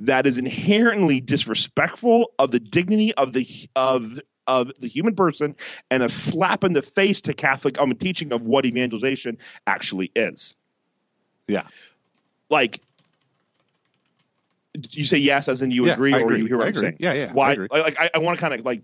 [0.00, 5.54] That is inherently disrespectful of the dignity of the of of the human person
[5.90, 10.56] and a slap in the face to Catholic um, teaching of what evangelization actually is.
[11.46, 11.66] Yeah.
[12.50, 12.80] Like,
[14.90, 16.70] you say yes, as in you Yeah, agree, I or you hear what I I'm
[16.70, 16.80] agree.
[16.82, 16.96] saying?
[16.98, 17.52] Yeah, yeah, I Why?
[17.52, 17.68] agree.
[17.70, 18.82] Like, like, I, I want to kind of like,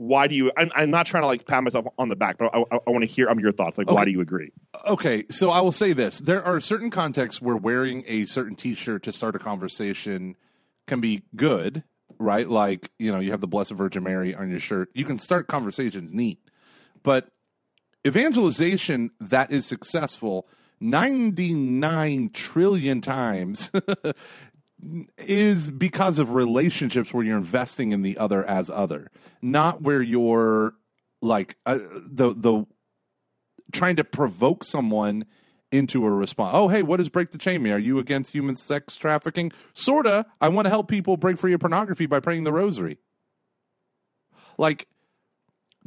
[0.00, 0.50] why do you?
[0.56, 2.90] I'm, I'm not trying to like pat myself on the back, but I, I, I
[2.90, 3.76] want to hear um, your thoughts.
[3.76, 4.50] Like, why do you agree?
[4.86, 9.02] Okay, so I will say this: there are certain contexts where wearing a certain T-shirt
[9.02, 10.36] to start a conversation
[10.86, 11.84] can be good,
[12.18, 12.48] right?
[12.48, 14.88] Like you know, you have the Blessed Virgin Mary on your shirt.
[14.94, 16.38] You can start conversations neat,
[17.02, 17.28] but
[18.06, 20.48] evangelization that is successful
[20.80, 23.70] ninety nine trillion times.
[25.18, 29.10] is because of relationships where you're investing in the other as other,
[29.42, 30.74] not where you're
[31.22, 32.66] like uh, the the
[33.72, 35.24] trying to provoke someone
[35.72, 36.50] into a response.
[36.54, 37.72] Oh, hey, what does break the chain mean?
[37.72, 39.52] Are you against human sex trafficking?
[39.74, 40.26] Sorta.
[40.40, 42.98] I want to help people break free of pornography by praying the rosary.
[44.58, 44.88] Like,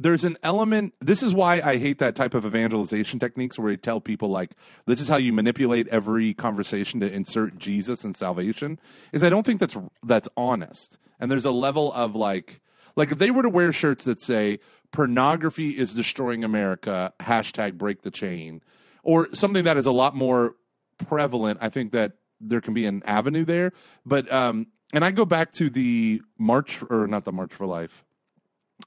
[0.04, 0.92] there's an element.
[1.00, 4.50] This is why I hate that type of evangelization techniques where you tell people like,
[4.84, 8.78] this is how you manipulate every conversation to insert Jesus and salvation.
[9.12, 10.98] Is I don't think that's that's honest.
[11.18, 12.60] And there's a level of like,
[12.96, 14.58] like if they were to wear shirts that say
[14.92, 18.60] pornography is destroying America, hashtag break the chain,
[19.04, 20.54] or something that is a lot more
[20.98, 22.12] prevalent, I think that
[22.42, 23.72] there can be an avenue there.
[24.04, 28.03] But um, and I go back to the March or not the March for Life,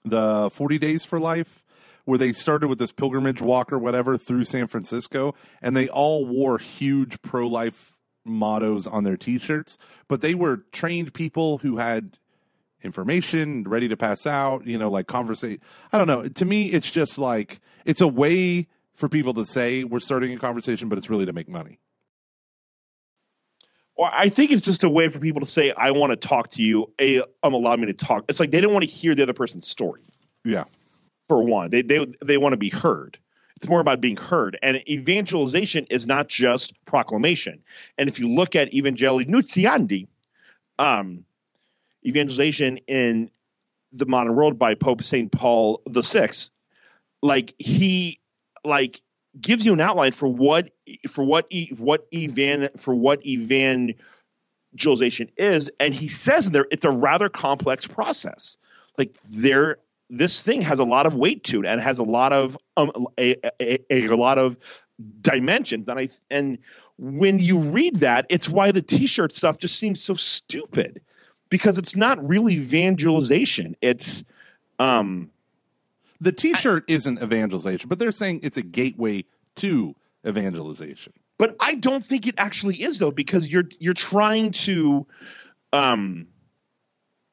[0.03, 1.63] the Forty Days for Life,
[2.05, 6.25] where they started with this pilgrimage walk or whatever through San Francisco, and they all
[6.25, 12.17] wore huge pro life mottos on their T-shirts, but they were trained people who had
[12.83, 16.27] information ready to pass out you know like conversate i don't know.
[16.27, 20.37] To me it's just like it's a way for people to say we're starting a
[20.37, 21.79] conversation but it's really to make money
[23.99, 26.61] I think it's just a way for people to say, "I want to talk to
[26.61, 28.25] you." A, um, allow me to talk.
[28.29, 30.01] It's like they don't want to hear the other person's story.
[30.43, 30.65] Yeah.
[31.27, 33.17] For one, they they they want to be heard.
[33.57, 34.57] It's more about being heard.
[34.61, 37.63] And evangelization is not just proclamation.
[37.97, 40.07] And if you look at Evangelii Nuntiandi,
[40.77, 41.25] um,
[42.05, 43.31] evangelization in
[43.93, 46.51] the modern world by Pope Saint Paul the Sixth,
[47.23, 48.19] like he
[48.63, 49.01] like
[49.39, 50.69] gives you an outline for what
[51.09, 57.29] for what what evan for what evangelization is, and he says there it's a rather
[57.29, 58.57] complex process.
[58.97, 59.77] Like there,
[60.09, 63.07] this thing has a lot of weight to it and has a lot of um,
[63.19, 64.57] a, a, a, a lot of
[65.21, 65.87] dimensions.
[65.89, 66.59] And I and
[66.97, 71.01] when you read that, it's why the T-shirt stuff just seems so stupid
[71.49, 73.75] because it's not really evangelization.
[73.81, 74.23] It's
[74.79, 75.29] um
[76.19, 79.25] the T-shirt I, isn't evangelization, but they're saying it's a gateway
[79.57, 81.13] to evangelization.
[81.37, 85.05] But I don't think it actually is though, because you're you're trying to,
[85.71, 86.27] um,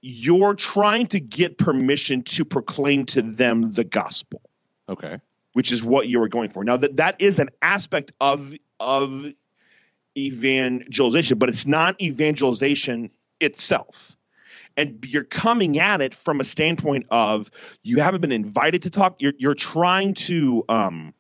[0.03, 4.43] you're trying to get permission to proclaim to them the gospel.
[4.89, 5.19] Okay.
[5.55, 6.65] Which is what you were going for.
[6.65, 9.27] Now that that is an aspect of of
[10.17, 14.17] evangelization, but it's not evangelization itself
[14.77, 17.51] and you're coming at it from a standpoint of
[17.83, 19.17] you haven't been invited to talk.
[19.21, 21.15] You're you're trying to um,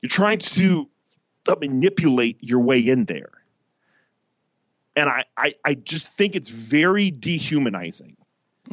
[0.00, 0.88] you're trying to
[1.60, 3.32] manipulate your way in there,
[4.94, 8.16] and I, I I just think it's very dehumanizing.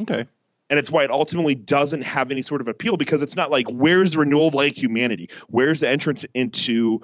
[0.00, 0.26] Okay.
[0.70, 3.66] And it's why it ultimately doesn't have any sort of appeal because it's not like
[3.68, 5.28] where's the renewal of like humanity?
[5.48, 7.02] Where's the entrance into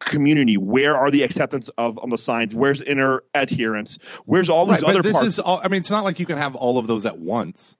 [0.00, 0.56] community?
[0.56, 2.54] Where are the acceptance of on the signs?
[2.54, 3.98] Where's inner adherence?
[4.24, 5.26] Where's all these right, other this parts?
[5.28, 7.76] Is all, I mean, it's not like you can have all of those at once.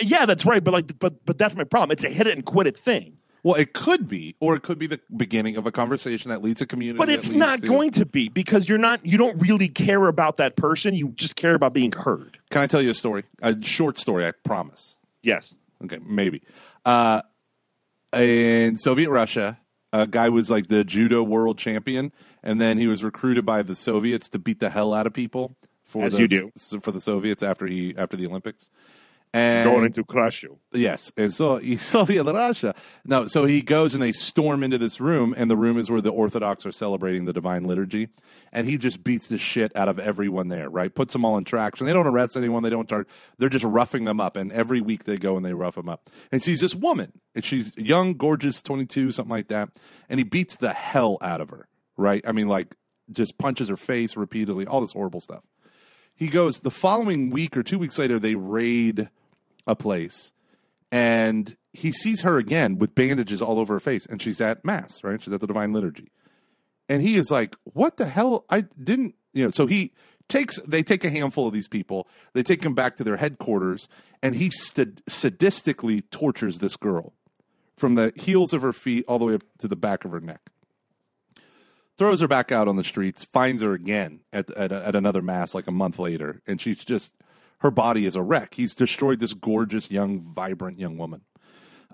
[0.00, 0.62] Yeah, that's right.
[0.62, 1.92] But like, but but that's my problem.
[1.92, 3.18] It's a hit it and quit it thing.
[3.42, 6.60] Well, it could be, or it could be the beginning of a conversation that leads
[6.60, 6.96] to community.
[6.96, 7.66] But it's not to...
[7.66, 9.04] going to be because you're not.
[9.04, 10.94] You don't really care about that person.
[10.94, 12.38] You just care about being heard.
[12.50, 13.24] Can I tell you a story?
[13.42, 14.96] A short story, I promise.
[15.22, 15.58] Yes.
[15.84, 16.42] Okay, maybe.
[16.86, 17.20] Uh,
[18.14, 19.58] in Soviet Russia,
[19.94, 23.76] a guy was like the judo world champion, and then he was recruited by the
[23.76, 26.52] Soviets to beat the hell out of people for As the, you do.
[26.80, 28.70] for the Soviets after he after the Olympics.
[29.34, 30.60] And going into crush you.
[30.72, 32.72] Yes, and so Soviet Russia.
[33.04, 36.00] No, so he goes and they storm into this room, and the room is where
[36.00, 38.10] the Orthodox are celebrating the Divine Liturgy,
[38.52, 40.70] and he just beats the shit out of everyone there.
[40.70, 41.84] Right, puts them all in traction.
[41.84, 42.62] They don't arrest anyone.
[42.62, 43.08] They don't charge.
[43.36, 46.08] They're just roughing them up, and every week they go and they rough them up.
[46.30, 49.70] And sees this woman, and she's young, gorgeous, twenty two, something like that,
[50.08, 51.66] and he beats the hell out of her.
[51.96, 52.76] Right, I mean, like
[53.10, 55.42] just punches her face repeatedly, all this horrible stuff.
[56.14, 59.10] He goes the following week or two weeks later, they raid
[59.66, 60.32] a place
[60.94, 65.02] and he sees her again with bandages all over her face and she's at mass
[65.02, 65.22] right?
[65.22, 66.12] She's at the divine liturgy.
[66.88, 68.44] And he is like what the hell?
[68.48, 69.92] I didn't you know so he
[70.28, 73.88] takes they take a handful of these people they take them back to their headquarters
[74.22, 77.12] and he st- sadistically tortures this girl
[77.76, 80.20] from the heels of her feet all the way up to the back of her
[80.20, 80.50] neck.
[81.98, 85.54] Throws her back out on the streets finds her again at, at, at another mass
[85.54, 87.14] like a month later and she's just
[87.64, 88.54] her body is a wreck.
[88.54, 91.22] He's destroyed this gorgeous, young, vibrant young woman.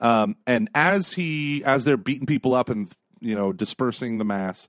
[0.01, 4.69] Um, and as he, as they're beating people up and you know dispersing the mass,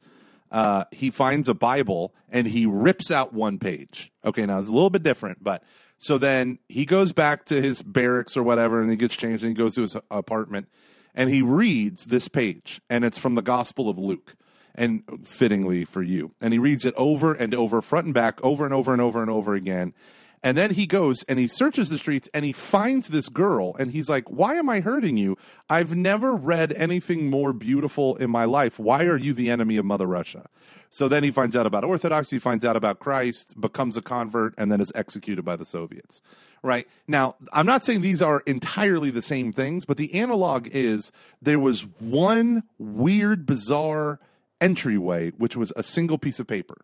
[0.51, 4.11] uh, he finds a Bible and he rips out one page.
[4.23, 5.63] Okay, now it's a little bit different, but
[5.97, 9.49] so then he goes back to his barracks or whatever, and he gets changed and
[9.49, 10.67] he goes to his apartment
[11.15, 14.35] and he reads this page, and it's from the Gospel of Luke
[14.75, 16.31] and fittingly for you.
[16.39, 19.21] And he reads it over and over, front and back, over and over and over
[19.21, 19.93] and over again.
[20.43, 23.91] And then he goes and he searches the streets and he finds this girl and
[23.91, 25.37] he's like, Why am I hurting you?
[25.69, 28.79] I've never read anything more beautiful in my life.
[28.79, 30.47] Why are you the enemy of Mother Russia?
[30.89, 34.69] So then he finds out about Orthodoxy, finds out about Christ, becomes a convert, and
[34.69, 36.21] then is executed by the Soviets.
[36.63, 36.87] Right.
[37.07, 41.59] Now, I'm not saying these are entirely the same things, but the analog is there
[41.59, 44.19] was one weird, bizarre
[44.59, 46.81] entryway, which was a single piece of paper,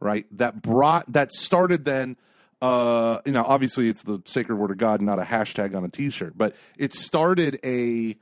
[0.00, 0.26] right?
[0.36, 2.16] That brought, that started then
[2.62, 5.88] uh, you know, obviously it's the sacred word of God, not a hashtag on a
[5.88, 8.16] T-shirt, but it started a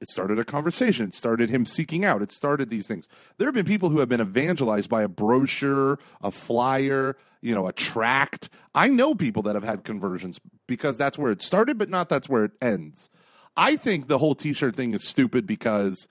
[0.00, 1.08] it started a conversation.
[1.08, 2.22] It started him seeking out.
[2.22, 3.06] It started these things.
[3.36, 7.66] There have been people who have been evangelized by a brochure, a flyer, you know,
[7.66, 8.48] a tract.
[8.74, 12.30] I know people that have had conversions because that's where it started, but not that's
[12.30, 13.10] where it ends.
[13.56, 16.08] I think the whole T-shirt thing is stupid because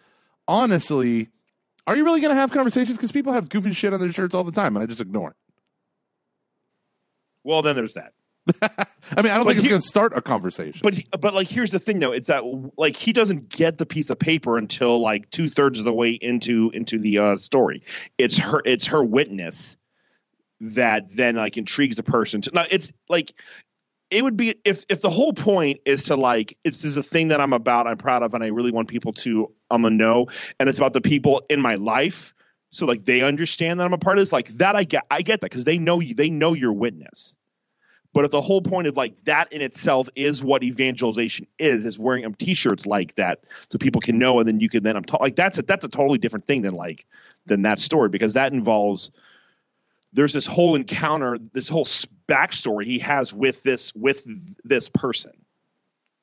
[0.48, 1.30] honestly,
[1.88, 2.98] are you really going to have conversations?
[2.98, 5.32] Because people have goofy shit on their shirts all the time, and I just ignore
[5.32, 5.36] it.
[7.50, 8.14] Well, then there's that.
[8.62, 10.82] I mean, I don't but think it's going to start a conversation.
[10.84, 12.12] But but like, here's the thing, though.
[12.12, 12.44] It's that
[12.78, 16.12] like he doesn't get the piece of paper until like two thirds of the way
[16.12, 17.82] into into the uh, story.
[18.20, 19.78] It's her it's her witness
[20.62, 23.34] that then like intrigues the person to now it's like
[24.12, 27.30] it would be if if the whole point is to like it's is a thing
[27.30, 30.28] that I'm about, I'm proud of, and I really want people to um know,
[30.60, 32.36] and it's about the people in my life,
[32.72, 34.32] so like they understand that I'm a part of this.
[34.32, 37.36] Like that, I get I get that because they know you, they know your witness.
[38.14, 42.00] But if the whole point of like that in itself is what evangelization is, is
[42.00, 45.04] wearing um, t-shirts like that so people can know, and then you can then I'm
[45.04, 47.06] ta- like that's a that's a totally different thing than like
[47.46, 49.12] than that story because that involves
[50.12, 51.86] there's this whole encounter, this whole
[52.28, 54.24] backstory he has with this with
[54.64, 55.34] this person,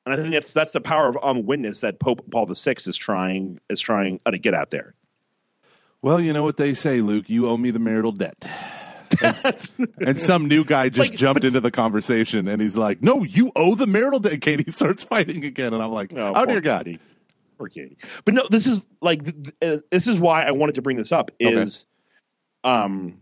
[0.05, 2.97] and I think that's that's the power of um witness that Pope Paul VI is
[2.97, 4.93] trying is trying to get out there.
[6.01, 7.29] Well, you know what they say, Luke.
[7.29, 8.47] You owe me the marital debt.
[9.21, 13.23] And, and some new guy just Like, jumped into the conversation, and he's like, "No,
[13.23, 16.61] you owe the marital debt." Katie starts fighting again, and I'm like, "Oh, poor dear
[16.61, 16.99] God!" Katie.
[17.57, 17.97] Poor Katie.
[18.25, 19.21] But no, this is like
[19.61, 21.31] uh, this is why I wanted to bring this up.
[21.39, 21.85] Is
[22.63, 23.19] um,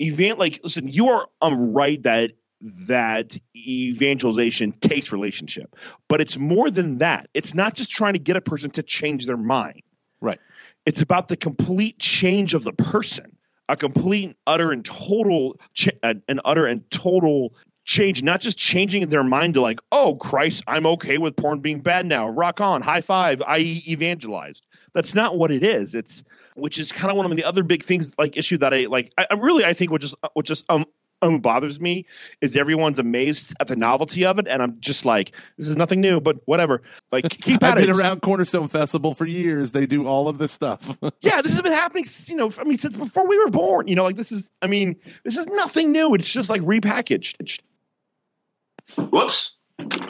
[0.00, 5.76] event like listen, you are um right that that evangelization takes relationship,
[6.08, 7.28] but it's more than that.
[7.34, 9.82] It's not just trying to get a person to change their mind.
[10.20, 10.40] Right.
[10.86, 13.36] It's about the complete change of the person,
[13.68, 18.22] a complete, utter, and total, ch- uh, an utter and total change.
[18.22, 22.06] Not just changing their mind to like, oh Christ, I'm okay with porn being bad
[22.06, 22.28] now.
[22.28, 24.66] Rock on, high five, i.e., evangelized.
[24.94, 25.94] That's not what it is.
[25.94, 26.24] It's
[26.54, 29.12] which is kind of one of the other big things, like issue that I like.
[29.18, 30.84] I, really, I think, what just what just um.
[31.34, 32.06] Um, bothers me
[32.40, 36.00] is everyone's amazed at the novelty of it, and I'm just like, this is nothing
[36.00, 36.82] new, but whatever.
[37.12, 37.86] Like, keep I've at it.
[37.86, 39.72] been around Cornerstone Festival for years.
[39.72, 40.96] They do all of this stuff.
[41.20, 43.88] yeah, this has been happening, you know, I mean, since before we were born.
[43.88, 46.14] You know, like this is, I mean, this is nothing new.
[46.14, 47.34] It's just like repackaged.
[47.40, 47.58] It's-
[49.10, 49.54] Whoops.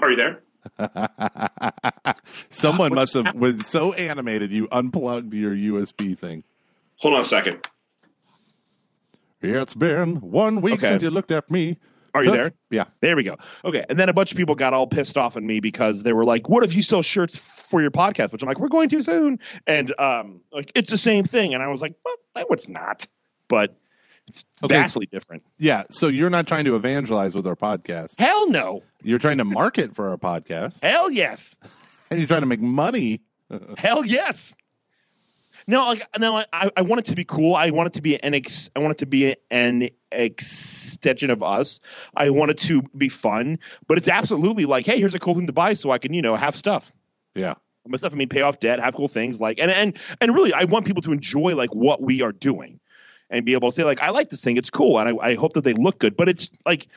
[0.03, 0.43] Are you there?
[2.49, 6.45] Someone must have was so animated you unplugged your USB thing.
[6.99, 7.67] Hold on a second.
[9.42, 10.88] It's been one week Okay.
[10.88, 11.79] since you looked at me.
[12.14, 12.53] Are you there?
[12.70, 12.85] Yeah.
[13.01, 13.37] There we go.
[13.62, 13.85] Okay.
[13.90, 16.25] And then a bunch of people got all pissed off at me because they were
[16.25, 18.33] like, what if you sell shirts for your podcast?
[18.33, 19.38] Which I'm like, we're going too soon.
[19.66, 21.53] And um, like, it's the same thing.
[21.53, 23.07] And I was like, well, no, it's not.
[23.49, 23.77] But
[24.29, 24.75] it's Okay.
[24.75, 25.42] vastly different.
[25.59, 25.85] Yeah.
[25.90, 28.18] So you're not trying to evangelize with our podcast.
[28.18, 28.83] Hell no.
[29.03, 30.83] You're trying to market for our podcast.
[30.83, 31.55] Hell yes.
[32.09, 33.20] And you're trying to make money.
[33.79, 34.55] Hell yes.
[35.66, 37.55] No, like no, I, I want it to be cool.
[37.55, 41.42] I want it to be an ex, I want it to be an extension of
[41.42, 41.81] us.
[42.16, 45.47] I want it to be fun, but it's absolutely like, hey, here's a cool thing
[45.47, 46.92] to buy so I can, you know, have stuff.
[47.35, 47.55] Yeah.
[47.87, 50.53] My stuff, I mean, pay off debt, have cool things like, and and and really,
[50.53, 52.81] I want people to enjoy like what we are doing,
[53.31, 55.35] and be able to say like, I like this thing, it's cool, and I, I
[55.37, 56.16] hope that they look good.
[56.16, 56.88] But it's like,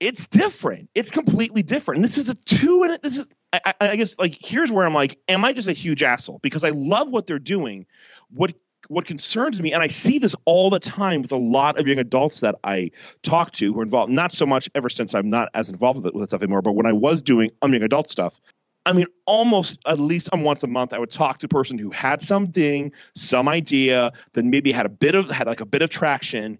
[0.00, 0.90] it's different.
[0.94, 2.02] It's completely different.
[2.02, 5.18] This is a two, and this is, I, I, guess, like here's where I'm like,
[5.28, 7.86] am I just a huge asshole because I love what they're doing?
[8.30, 8.54] What
[8.88, 11.98] what concerns me, and I see this all the time with a lot of young
[11.98, 12.90] adults that I
[13.22, 14.12] talk to who are involved.
[14.12, 16.60] Not so much ever since I'm not as involved with it with that stuff anymore,
[16.60, 18.40] but when I was doing um, young adult stuff,
[18.86, 21.78] I mean, almost at least um, once a month, I would talk to a person
[21.78, 25.82] who had something, some idea that maybe had a bit of had like a bit
[25.82, 26.58] of traction,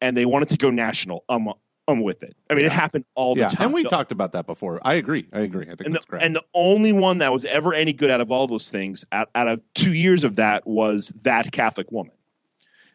[0.00, 1.24] and they wanted to go national.
[1.28, 1.52] Um
[1.88, 2.36] with it.
[2.50, 3.48] I mean, it happened all the Yeah.
[3.48, 3.66] time.
[3.66, 4.80] And we talked about that before.
[4.84, 5.26] I agree.
[5.32, 5.62] I agree.
[5.64, 6.22] I think and that's the, great.
[6.24, 9.30] and the only one that was ever any good out of all those things, out,
[9.36, 12.12] out of two years of that, was that Catholic woman.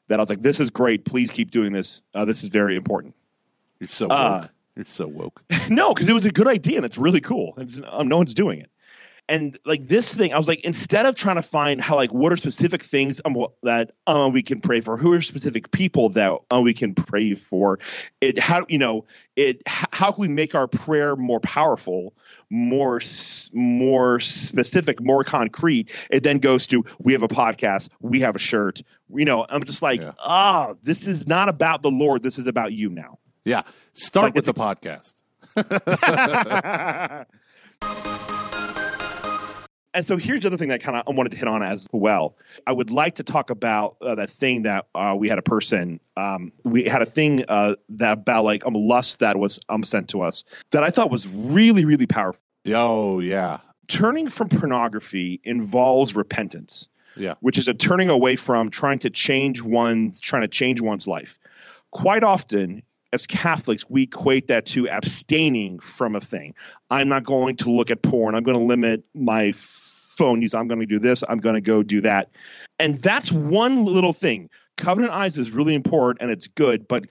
[0.10, 1.06] That I was like, this is great.
[1.06, 2.02] Please keep doing this.
[2.14, 3.16] Uh, this is very important.
[3.80, 4.18] you're so woke.
[4.20, 5.42] uh, you're so woke.
[5.70, 7.54] no, because it was a good idea and it's really cool.
[7.58, 8.70] And it's- um, no one's doing it.
[9.32, 12.34] And like this thing, I was like, instead of trying to find how like what
[12.34, 16.34] are specific things um, that uh, we can pray for, who are specific people that
[16.54, 17.80] uh, we can pray for,
[18.20, 19.06] it how you know
[19.38, 22.14] it how can we make our prayer more powerful,
[22.50, 23.00] more
[23.54, 25.90] more specific, more concrete?
[26.10, 28.82] It then goes to we have a podcast, we have a shirt.
[29.16, 30.12] You know, I'm just like, Yeah.
[30.20, 32.22] ah, this is not about the Lord.
[32.22, 33.18] This is about you now.
[33.46, 33.62] Yeah.
[33.94, 35.16] Start Like, with the podcast.
[39.94, 41.88] and so here's the other thing that kind of I wanted to hit on as
[41.92, 42.38] well.
[42.66, 46.00] I would like to talk about uh, that thing that uh, we had a person,
[46.16, 50.10] um, we had a thing uh, that about like um, lust that was um, sent
[50.10, 52.42] to us that I thought was really, really powerful.
[52.68, 53.58] Oh, yeah.
[53.88, 57.34] Turning from pornography involves repentance, Yeah.
[57.42, 61.38] which is a turning away from trying to change one's trying to change one's life.
[61.92, 66.54] Quite often, as Catholics, we equate that to abstaining from a thing.
[66.90, 68.36] I'm not going to look at porn.
[68.36, 70.54] I'm going to limit my phone use.
[70.54, 71.24] I'm going to do this.
[71.28, 72.30] I'm going to go do that.
[72.80, 74.50] And that's one little thing.
[74.78, 77.06] Covenant Eyes is really important and it's good, but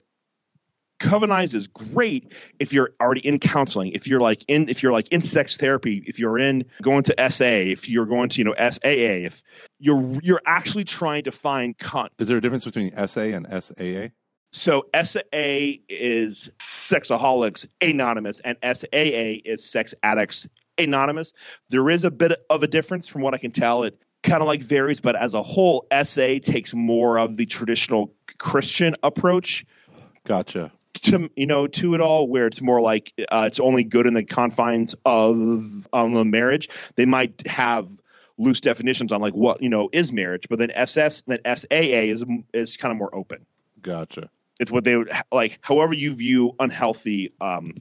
[1.01, 4.91] Covenant Eyes is great if you're already in counseling, if you're like in if you're
[4.91, 8.43] like in sex therapy, if you're in going to SA, if you're going to you
[8.43, 9.41] know SAA, if
[9.79, 14.09] you're you're actually trying to find con- Is there a difference between SA and SAA?
[14.51, 21.33] So SA is Sexaholics Anonymous, and SAA is Sex Addicts Anonymous.
[21.69, 23.83] There is a bit of a difference from what I can tell.
[23.83, 28.13] It kind of like varies, but as a whole, SA takes more of the traditional
[28.37, 29.65] Christian approach.
[30.25, 30.71] Gotcha.
[31.03, 34.13] To you know, to it all, where it's more like uh, it's only good in
[34.13, 36.67] the confines of um, the marriage.
[36.95, 37.89] They might have
[38.37, 42.25] loose definitions on like what you know is marriage, but then SS, then SAA is
[42.53, 43.45] is kind of more open.
[43.81, 44.29] Gotcha.
[44.61, 47.73] It's what they would like, however you view unhealthy, um,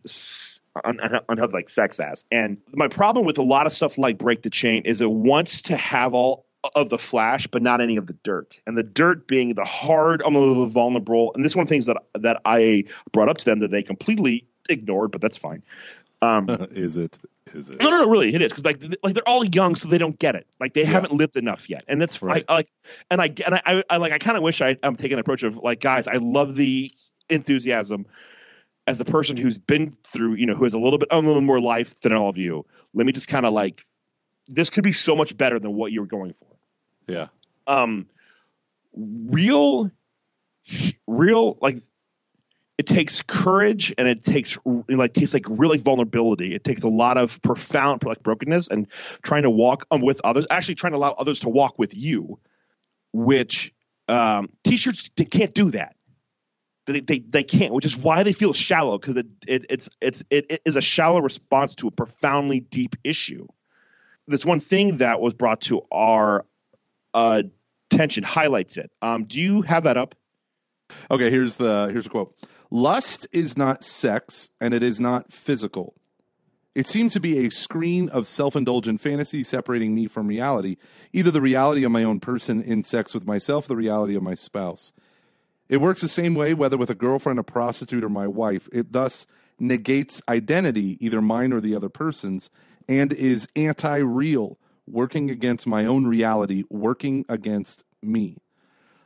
[0.82, 2.24] un- unhealthy like sex as.
[2.32, 5.62] And my problem with a lot of stuff like Break the Chain is it wants
[5.62, 8.60] to have all of the flash, but not any of the dirt.
[8.66, 11.32] And the dirt being the hard, the vulnerable.
[11.34, 13.70] And this is one of the things that that I brought up to them that
[13.70, 15.62] they completely ignored, but that's fine.
[16.22, 17.18] Um, is it?
[17.54, 17.80] Is it?
[17.80, 18.10] No, no, no.
[18.10, 20.46] Really, it is because like like they're all young, so they don't get it.
[20.60, 20.88] Like they yeah.
[20.88, 22.44] haven't lived enough yet, and that's right.
[22.48, 22.70] I, I, like,
[23.10, 25.42] and I and I, I like I kind of wish I, I'm taking an approach
[25.42, 26.06] of like guys.
[26.06, 26.90] I love the
[27.28, 28.06] enthusiasm
[28.86, 31.40] as the person who's been through, you know, who has a little bit a little
[31.40, 32.66] more life than all of you.
[32.94, 33.84] Let me just kind of like
[34.48, 36.48] this could be so much better than what you were going for.
[37.06, 37.28] Yeah.
[37.66, 38.08] Um,
[38.94, 39.90] real,
[41.06, 41.76] real like
[42.80, 46.54] it takes courage and it takes like takes like really vulnerability.
[46.54, 48.86] It takes a lot of profound like brokenness and
[49.22, 50.46] trying to walk um, with others.
[50.48, 52.38] Actually, trying to allow others to walk with you,
[53.12, 53.74] which
[54.08, 55.94] um, t-shirts they can't do that.
[56.86, 60.24] They, they, they can't, which is why they feel shallow because it, it it's it's
[60.30, 63.46] it, it is a shallow response to a profoundly deep issue.
[64.26, 66.46] This one thing that was brought to our
[67.12, 67.42] uh,
[67.92, 68.90] attention highlights it.
[69.02, 70.14] Um, do you have that up?
[71.10, 72.34] Okay, here's the here's a quote.
[72.70, 75.94] Lust is not sex, and it is not physical.
[76.72, 80.76] It seems to be a screen of self indulgent fantasy separating me from reality,
[81.12, 84.34] either the reality of my own person in sex with myself, the reality of my
[84.34, 84.92] spouse.
[85.68, 88.68] It works the same way whether with a girlfriend, a prostitute, or my wife.
[88.72, 89.26] It thus
[89.58, 92.50] negates identity, either mine or the other person's,
[92.88, 98.38] and is anti real, working against my own reality, working against me.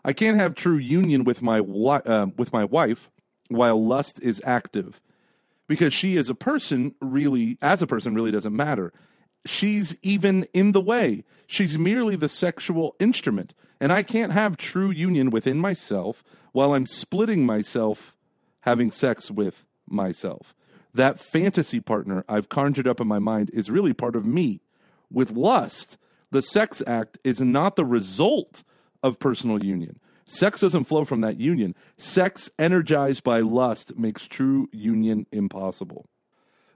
[0.04, 3.10] I can't have true union with my uh, with my wife
[3.49, 5.01] while lust is active.
[5.66, 8.92] Because she as a person really as a person really doesn't matter.
[9.47, 11.24] She's even in the way.
[11.47, 13.55] She's merely the sexual instrument.
[13.80, 16.22] And i can't have true union within myself
[16.53, 18.16] while i'm splitting myself
[18.61, 20.55] having sex with myself.
[20.92, 24.61] That fantasy partner i've conjured up in my mind is really part of me.
[25.11, 25.99] With lust
[26.30, 28.64] the sex act is not the result
[29.03, 31.74] of personal union Sex doesn't flow from that union.
[31.96, 36.06] Sex energized by lust makes true union impossible.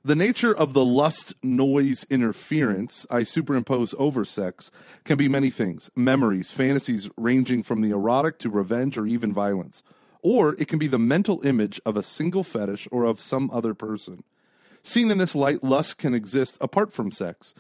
[0.05, 4.71] The nature of the lust noise interference I superimpose over sex
[5.05, 9.83] can be many things memories, fantasies ranging from the erotic to revenge or even violence.
[10.23, 13.75] Or it can be the mental image of a single fetish or of some other
[13.75, 14.25] person.
[14.83, 17.55] Seen in this light, lust can exist apart from sex.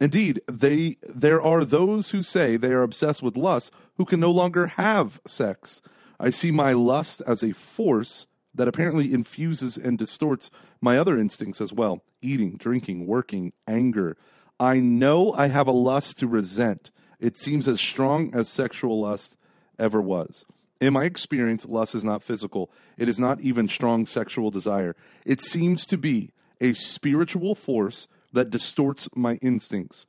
[0.00, 4.30] Indeed, they there are those who say they are obsessed with lust who can no
[4.30, 5.82] longer have sex.
[6.18, 11.60] I see my lust as a force that apparently infuses and distorts my other instincts
[11.60, 14.16] as well eating, drinking, working, anger.
[14.58, 16.90] I know I have a lust to resent.
[17.18, 19.36] It seems as strong as sexual lust
[19.78, 20.44] ever was.
[20.80, 22.70] In my experience, lust is not physical.
[22.96, 24.96] It is not even strong sexual desire.
[25.24, 30.06] It seems to be a spiritual force that distorts my instincts.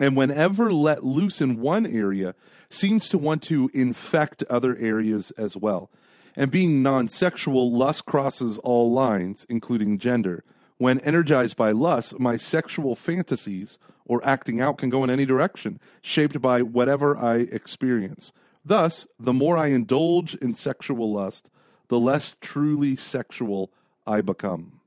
[0.00, 2.34] And whenever let loose in one area,
[2.70, 5.90] seems to want to infect other areas as well.
[6.34, 10.44] And being non sexual, lust crosses all lines, including gender.
[10.78, 15.78] When energized by lust, my sexual fantasies or acting out can go in any direction,
[16.00, 18.32] shaped by whatever I experience.
[18.64, 21.50] Thus, the more I indulge in sexual lust,
[21.88, 23.70] the less truly sexual
[24.06, 24.80] I become.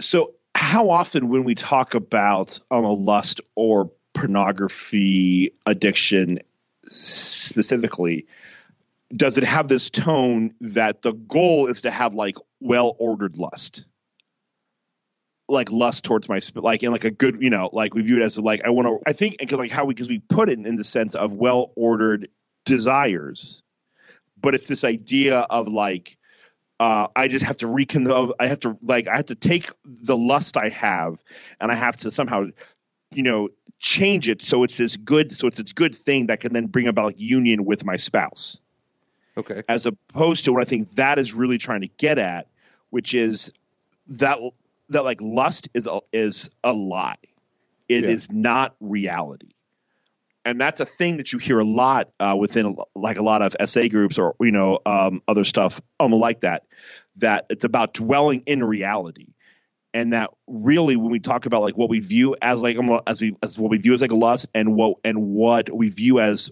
[0.00, 6.40] So, how often when we talk about um, a lust or pornography addiction
[6.86, 8.26] specifically,
[9.14, 13.84] does it have this tone that the goal is to have like well ordered lust?
[15.50, 18.22] like lust towards my like in like a good you know like we view it
[18.22, 20.64] as like I want to I think because like how we because we put it
[20.64, 22.28] in the sense of well ordered
[22.64, 23.62] desires,
[24.40, 26.16] but it's this idea of like
[26.80, 28.34] uh, I just have to rekindle.
[28.40, 31.22] I have to like I have to take the lust I have,
[31.60, 32.46] and I have to somehow,
[33.14, 35.36] you know, change it so it's this good.
[35.36, 38.60] So it's this good thing that can then bring about like union with my spouse.
[39.36, 39.62] Okay.
[39.68, 42.48] As opposed to what I think that is really trying to get at,
[42.88, 43.52] which is
[44.08, 44.38] that
[44.88, 47.16] that like lust is a, is a lie.
[47.90, 48.10] It yeah.
[48.10, 49.50] is not reality.
[50.44, 53.56] And that's a thing that you hear a lot uh, within like a lot of
[53.68, 56.64] SA groups or you know um, other stuff um, like that.
[57.16, 59.34] That it's about dwelling in reality,
[59.92, 63.20] and that really when we talk about like what we view as like um, as
[63.20, 66.20] we as what we view as like a lust and what and what we view
[66.20, 66.50] as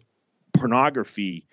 [0.53, 1.47] pornography,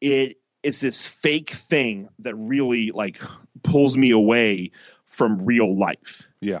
[0.00, 3.20] it is this fake thing that really like
[3.62, 4.70] pulls me away
[5.04, 6.60] from real life Yeah.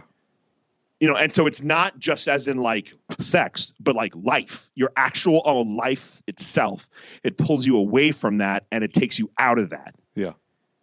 [1.00, 4.92] You know and so it's not just as in like sex but like life your
[4.96, 6.88] actual uh, life itself
[7.24, 10.32] it pulls you away from that and it takes you out of that Yeah.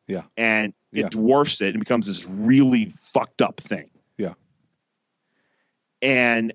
[0.08, 0.24] Yeah.
[0.36, 1.10] and it Yeah.
[1.10, 4.34] dwarfs it and becomes this really fucked up thing Yeah.
[6.02, 6.54] and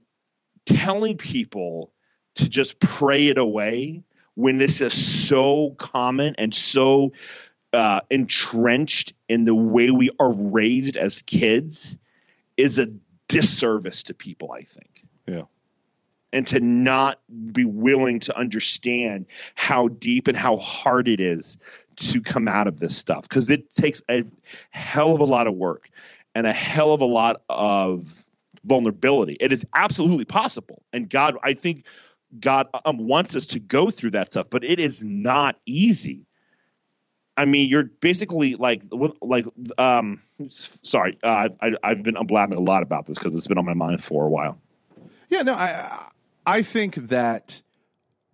[0.67, 1.93] telling people
[2.37, 4.03] to just pray it away
[4.35, 7.13] when this is so common and so
[7.73, 11.97] uh, entrenched in the way we are raised as kids
[12.57, 12.89] is a
[13.33, 15.05] disservice to people, I think.
[15.27, 15.43] Yeah.
[16.33, 17.21] And to not
[17.53, 21.59] be willing to understand how deep and how hard it is
[21.97, 24.25] to come out of this stuff because it takes a
[24.71, 25.91] hell of a lot of work
[26.35, 28.25] and a hell of a lot of
[28.65, 29.37] vulnerability.
[29.41, 30.83] It is absolutely possible.
[30.93, 31.85] And God, I think
[32.39, 36.27] God um, wants us to go through that stuff, but it is not easy.
[37.37, 38.83] I mean, you're basically like,
[39.21, 39.47] like,
[39.79, 43.65] um, sorry, uh, I, I've been blabbing a lot about this because it's been on
[43.65, 44.59] my mind for a while.
[45.31, 46.09] Yeah, no, I
[46.45, 47.63] I think that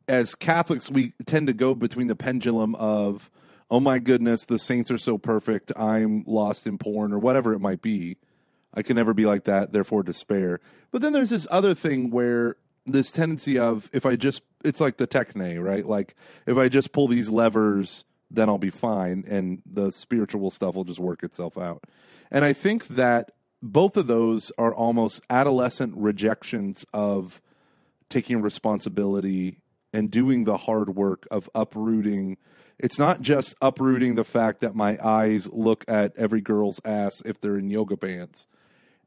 [0.09, 3.31] as Catholics we tend to go between the pendulum of
[3.71, 7.61] oh my goodness, the saints are so perfect, I'm lost in porn or whatever it
[7.61, 8.17] might be.
[8.75, 10.61] I can never be like that, therefore despair.
[10.91, 14.97] But then there's this other thing where this tendency of if I just it's like
[14.97, 15.87] the techne, right?
[15.87, 16.15] Like
[16.47, 20.85] if I just pull these levers, then I'll be fine and the spiritual stuff will
[20.85, 21.85] just work itself out.
[22.31, 27.41] And I think that both of those are almost adolescent rejections of
[28.09, 29.61] taking responsibility
[29.93, 32.37] and doing the hard work of uprooting.
[32.79, 37.41] It's not just uprooting the fact that my eyes look at every girl's ass if
[37.41, 38.47] they're in yoga pants.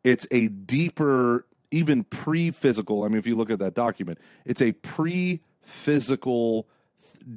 [0.03, 3.03] It's a deeper, even pre physical.
[3.03, 6.67] I mean, if you look at that document, it's a pre physical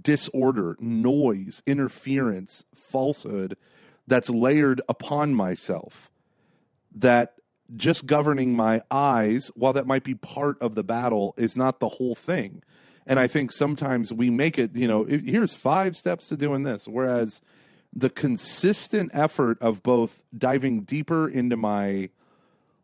[0.03, 3.57] disorder, noise, interference, falsehood
[4.07, 6.11] that's layered upon myself
[6.95, 7.35] that
[7.77, 11.89] just governing my eyes, while that might be part of the battle, is not the
[11.89, 12.63] whole thing.
[13.07, 16.87] And I think sometimes we make it, you know, here's five steps to doing this.
[16.87, 17.41] Whereas
[17.93, 22.11] the consistent effort of both diving deeper into my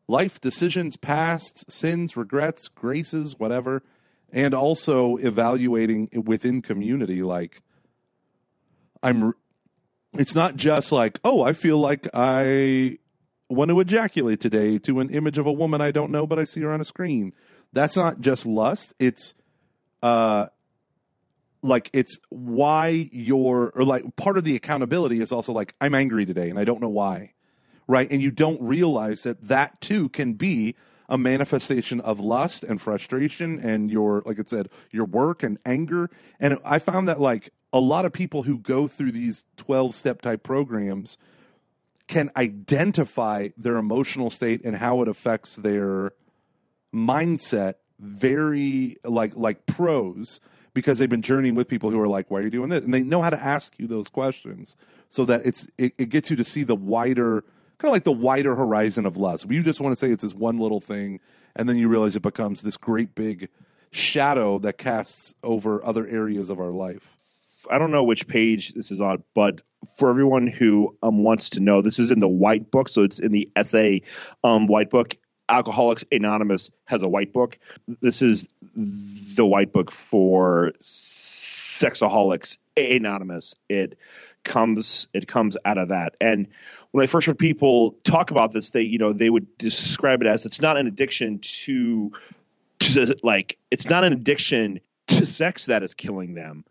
[0.08, 3.82] life decisions, past sins, regrets, graces, whatever,
[4.32, 7.62] and also evaluating within community, like,
[9.02, 9.34] I'm,
[10.14, 12.98] it's not just like, oh, I feel like I
[13.48, 16.44] want to ejaculate today to an image of a woman I don't know, but I
[16.44, 17.32] see her on a screen.
[17.72, 18.94] That's not just lust.
[18.98, 19.34] It's
[20.02, 20.46] uh
[21.62, 26.24] like it's why you're or like part of the accountability is also like I'm angry
[26.24, 27.34] today and I don't know why.
[27.86, 28.08] Right?
[28.10, 30.76] And you don't realize that that too can be
[31.10, 36.08] a manifestation of lust and frustration and your like it said your work and anger.
[36.38, 40.22] And I found that like a lot of people who go through these 12 step
[40.22, 41.18] type programs
[42.06, 46.12] can identify their emotional state and how it affects their
[46.94, 50.40] mindset very like like pros
[50.72, 52.84] because they've been journeying with people who are like why are you doing this?
[52.84, 54.76] And they know how to ask you those questions
[55.08, 57.44] so that it's it, it gets you to see the wider
[57.80, 60.34] kind of like the wider horizon of lust you just want to say it's this
[60.34, 61.20] one little thing
[61.56, 63.48] and then you realize it becomes this great big
[63.90, 67.20] shadow that casts over other areas of our life
[67.68, 69.62] I don't know which page this is on, but
[69.96, 72.88] for everyone who um, wants to know, this is in the white book.
[72.88, 73.96] So it's in the SA
[74.44, 75.16] um, white book.
[75.48, 77.58] Alcoholics Anonymous has a white book.
[78.00, 83.56] This is the white book for Sexaholics Anonymous.
[83.68, 83.98] It
[84.44, 86.14] comes it comes out of that.
[86.20, 86.48] And
[86.92, 90.28] when I first heard people talk about this, they you know they would describe it
[90.28, 92.12] as it's not an addiction to,
[92.80, 96.64] to like it's not an addiction to sex that is killing them.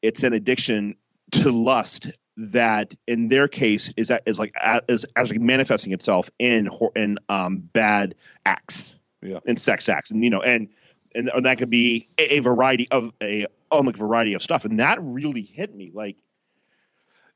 [0.00, 0.96] It's an addiction
[1.32, 4.54] to lust that in their case is is like
[4.88, 8.14] is actually manifesting itself in in um, bad
[8.44, 8.94] acts.
[9.22, 9.38] Yeah.
[9.44, 10.10] In sex acts.
[10.10, 10.68] And you know and
[11.14, 14.64] and that could be a, variety of a almost variety of stuff.
[14.64, 15.90] And that really hit me.
[15.92, 16.16] Like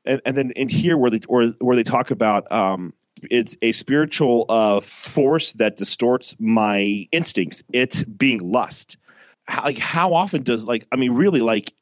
[0.07, 2.93] and, and then in here where they or where they talk about um
[3.29, 7.63] it's a spiritual uh force that distorts my instincts.
[7.73, 8.97] It's being lust.
[9.45, 11.73] How, like how often does like i mean really like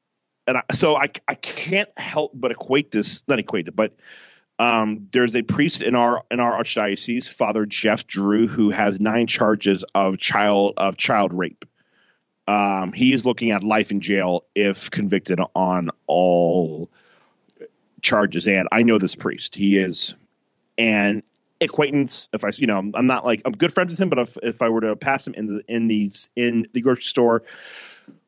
[0.47, 3.95] and I, so I, I can't help but equate this, not equate it, but
[4.59, 9.27] um, there's a priest in our in our archdiocese, Father Jeff Drew, who has nine
[9.27, 11.65] charges of child of child rape,
[12.47, 16.91] Um, he is looking at life in jail if convicted on all
[18.05, 18.47] charges.
[18.47, 19.55] And I know this priest.
[19.55, 20.15] He is
[20.77, 21.23] an
[21.59, 22.29] acquaintance.
[22.31, 24.61] If I, you know, I'm not like I'm good friends with him, but if, if
[24.61, 27.43] I were to pass him in the in these in the grocery store,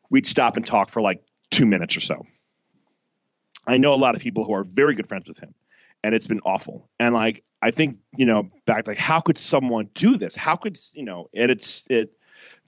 [0.10, 2.26] we'd stop and talk for like two minutes or so.
[3.66, 5.54] I know a lot of people who are very good friends with him,
[6.04, 6.90] and it's been awful.
[7.00, 10.36] And like I think you know back like how could someone do this?
[10.36, 11.30] How could you know?
[11.34, 12.12] And it's it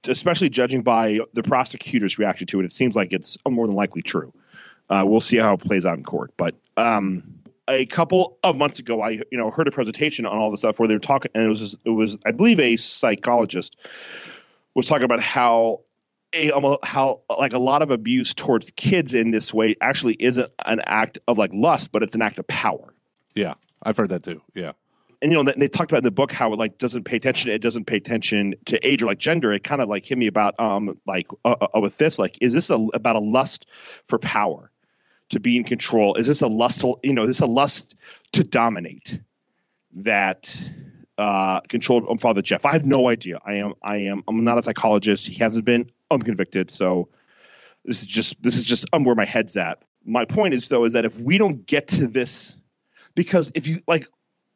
[0.07, 4.01] especially judging by the prosecutor's reaction to it, it seems like it's more than likely
[4.01, 4.33] true.
[4.89, 6.31] Uh, we'll see how it plays out in court.
[6.35, 10.51] But um, a couple of months ago, I you know heard a presentation on all
[10.51, 13.75] this stuff where they were talking, and it was it was I believe a psychologist
[14.73, 15.81] was talking about how
[16.33, 20.81] a how like a lot of abuse towards kids in this way actually isn't an
[20.85, 22.93] act of like lust, but it's an act of power.
[23.35, 24.41] Yeah, I've heard that too.
[24.53, 24.73] Yeah
[25.21, 27.51] and you know they talked about in the book how it like doesn't pay attention
[27.51, 30.27] it doesn't pay attention to age or like gender it kind of like hit me
[30.27, 33.65] about um like uh, uh, with this like is this a, about a lust
[34.05, 34.71] for power
[35.29, 36.15] to be in control?
[36.15, 37.95] Is this a lust you know is this a lust
[38.33, 39.19] to dominate
[39.95, 40.55] that
[41.17, 42.65] uh controlled father jeff?
[42.65, 43.39] I have no idea.
[43.43, 45.27] I am i am i'm not a psychologist.
[45.27, 45.89] He hasn't been.
[46.11, 46.71] I'm convicted.
[46.71, 47.09] so
[47.85, 49.83] this is just this is just um, where my head's at.
[50.05, 52.55] My point is though is that if we don't get to this
[53.15, 54.07] because if you like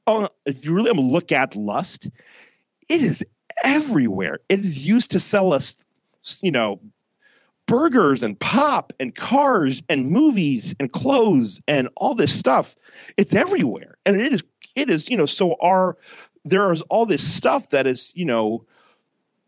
[0.07, 2.09] oh, if you really look at lust,
[2.89, 3.25] it is
[3.63, 4.39] everywhere.
[4.49, 5.85] It is used to sell us,
[6.41, 6.79] you know,
[7.65, 12.75] burgers and pop and cars and movies and clothes and all this stuff.
[13.17, 14.43] It's everywhere, and it is
[14.75, 15.97] it is you know so our
[16.45, 18.65] there is all this stuff that is you know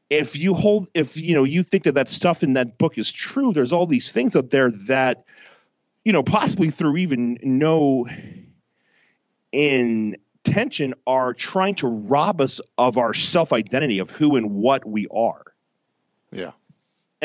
[0.10, 3.12] if you hold if you know you think that that stuff in that book is
[3.12, 5.26] true there's all these things out there that
[6.04, 8.08] you know possibly through even no
[9.52, 15.08] intention are trying to rob us of our self identity of who and what we
[15.14, 15.44] are.
[16.32, 16.52] Yeah.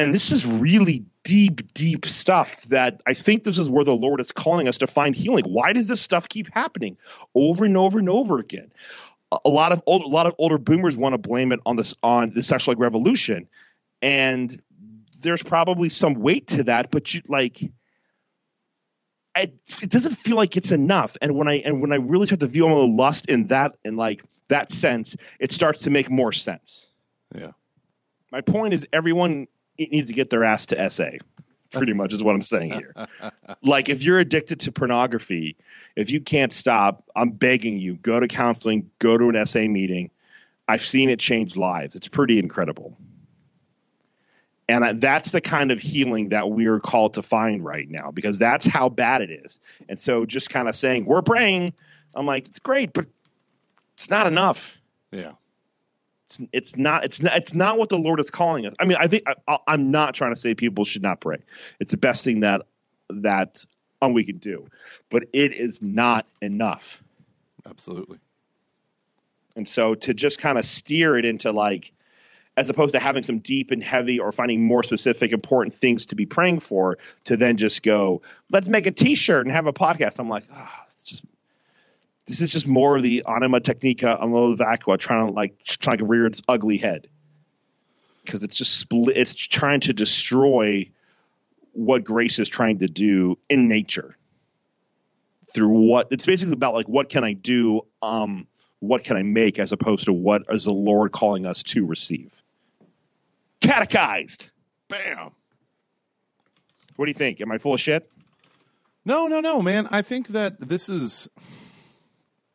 [0.00, 4.18] And this is really deep, deep stuff that I think this is where the Lord
[4.20, 5.44] is calling us to find healing.
[5.44, 6.96] Why does this stuff keep happening
[7.34, 8.72] over and over and over again?
[9.44, 11.94] A lot of old, a lot of older boomers want to blame it on this
[12.02, 13.46] on the sexual revolution,
[14.00, 14.60] and
[15.20, 16.90] there's probably some weight to that.
[16.90, 17.62] But you like
[19.36, 21.16] it, it doesn't feel like it's enough.
[21.20, 23.76] And when I and when I really start to view all the lust in that
[23.84, 26.90] in like that sense, it starts to make more sense.
[27.32, 27.52] Yeah.
[28.32, 29.46] My point is everyone
[29.86, 31.10] needs to get their ass to SA.
[31.72, 32.94] Pretty much is what I'm saying here.
[33.62, 35.56] like if you're addicted to pornography,
[35.94, 40.10] if you can't stop, I'm begging you, go to counseling, go to an SA meeting.
[40.66, 41.94] I've seen it change lives.
[41.96, 42.96] It's pretty incredible.
[44.68, 48.66] And that's the kind of healing that we're called to find right now because that's
[48.66, 49.58] how bad it is.
[49.88, 51.72] And so just kind of saying, we're praying,
[52.14, 53.06] I'm like, it's great, but
[53.94, 54.78] it's not enough.
[55.10, 55.32] Yeah.
[56.30, 58.74] It's, it's not it's not it's not what the Lord is calling us.
[58.78, 61.38] I mean, I think I, I'm not trying to say people should not pray.
[61.80, 62.62] It's the best thing that
[63.08, 63.64] that
[64.00, 64.68] um, we can do,
[65.08, 67.02] but it is not enough.
[67.68, 68.18] Absolutely.
[69.56, 71.92] And so to just kind of steer it into like
[72.56, 76.14] as opposed to having some deep and heavy or finding more specific important things to
[76.14, 80.18] be praying for to then just go let's make a t-shirt and have a podcast
[80.18, 81.24] i'm like oh, it's just
[82.30, 86.06] this is just more of the anima technica ammo vacua trying to like trying to
[86.06, 87.08] rear its ugly head
[88.24, 90.90] because it's just split it's trying to destroy
[91.72, 94.16] what grace is trying to do in nature
[95.52, 98.46] through what it's basically about like what can i do um
[98.80, 102.42] what can I make as opposed to what is the Lord calling us to receive?
[103.60, 104.48] Catechized.
[104.88, 105.30] Bam.
[106.96, 107.40] What do you think?
[107.40, 108.10] Am I full of shit?
[109.04, 109.86] No, no, no, man.
[109.90, 111.28] I think that this is.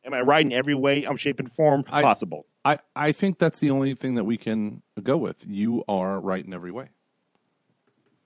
[0.06, 2.46] Am I right in every way, I'm shape, and form I, possible?
[2.64, 5.38] I, I think that's the only thing that we can go with.
[5.48, 6.90] You are right in every way.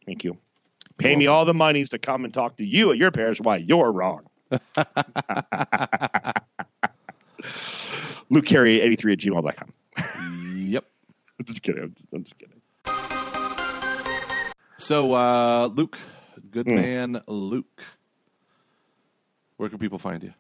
[0.06, 0.38] Thank you.
[0.98, 3.56] Pay me all the monies to come and talk to you at your parish why
[3.58, 4.26] you're wrong.
[8.30, 9.74] Luke Carey 83 at gmail.com.
[10.56, 10.84] yep.
[11.40, 11.84] I'm just kidding.
[11.84, 12.60] I'm just, I'm just kidding.
[14.78, 15.98] So, uh, Luke,
[16.52, 16.76] good mm.
[16.76, 17.82] man, Luke.
[19.56, 20.34] Where can people find you?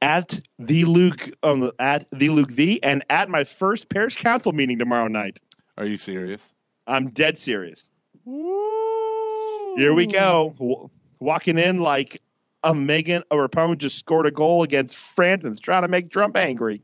[0.00, 4.78] At the Luke, um, at the Luke the, and at my first parish council meeting
[4.78, 5.40] tomorrow night.
[5.76, 6.52] Are you serious?
[6.86, 7.84] I'm dead serious.
[8.24, 12.20] Here we go, walking in like
[12.64, 16.36] a Megan Rapinoe just scored a goal against France and is trying to make Trump
[16.36, 16.82] angry.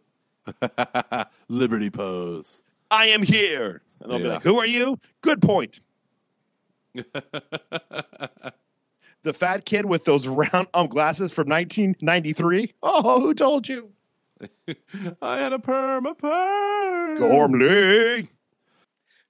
[1.49, 2.63] Liberty pose.
[2.91, 3.83] I am here.
[4.01, 4.25] And they'll yeah.
[4.25, 4.99] be like, Who are you?
[5.23, 5.81] Good point.
[9.25, 12.73] the fat kid with those round um glasses from 1993.
[12.83, 13.91] Oh, who told you?
[15.23, 17.19] I had a perm, a perm.
[17.19, 18.29] Gormley.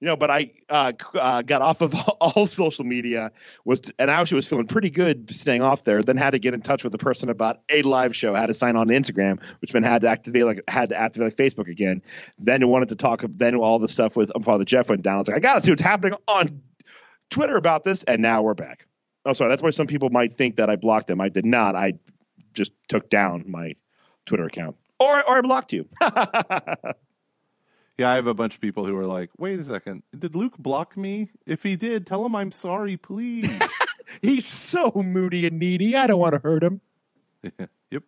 [0.01, 3.31] You know, but I uh, uh, got off of all social media
[3.63, 6.03] was, and I actually was feeling pretty good staying off there.
[6.03, 8.35] Then had to get in touch with the person about a live show.
[8.35, 11.27] Had to sign on to Instagram, which meant had to activate like had to activate
[11.27, 12.01] like Facebook again.
[12.37, 13.23] Then wanted to talk.
[13.27, 15.15] Then all the stuff with um, Father Jeff went down.
[15.15, 16.61] I was like, I got to see what's happening on
[17.29, 18.85] Twitter about this, and now we're back.
[19.25, 19.49] Oh, sorry.
[19.49, 21.19] That's why some people might think that I blocked them.
[21.19, 21.75] I did not.
[21.75, 21.93] I
[22.53, 23.75] just took down my
[24.25, 25.87] Twitter account, or or I blocked you.
[27.97, 30.57] Yeah, I have a bunch of people who are like, wait a second, did Luke
[30.57, 31.31] block me?
[31.45, 33.49] If he did, tell him I'm sorry, please.
[34.21, 35.95] He's so moody and needy.
[35.95, 36.81] I don't want to hurt him.
[37.91, 38.03] yep.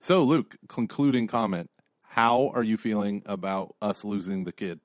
[0.00, 1.70] So, Luke, concluding comment.
[2.02, 4.80] How are you feeling about us losing the kid?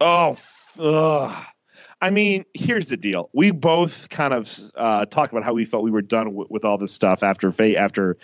[0.00, 0.36] Oh,
[0.78, 1.46] ugh.
[2.00, 3.30] I mean, here's the deal.
[3.32, 6.64] We both kind of uh, talked about how we felt we were done with, with
[6.64, 8.18] all this stuff after after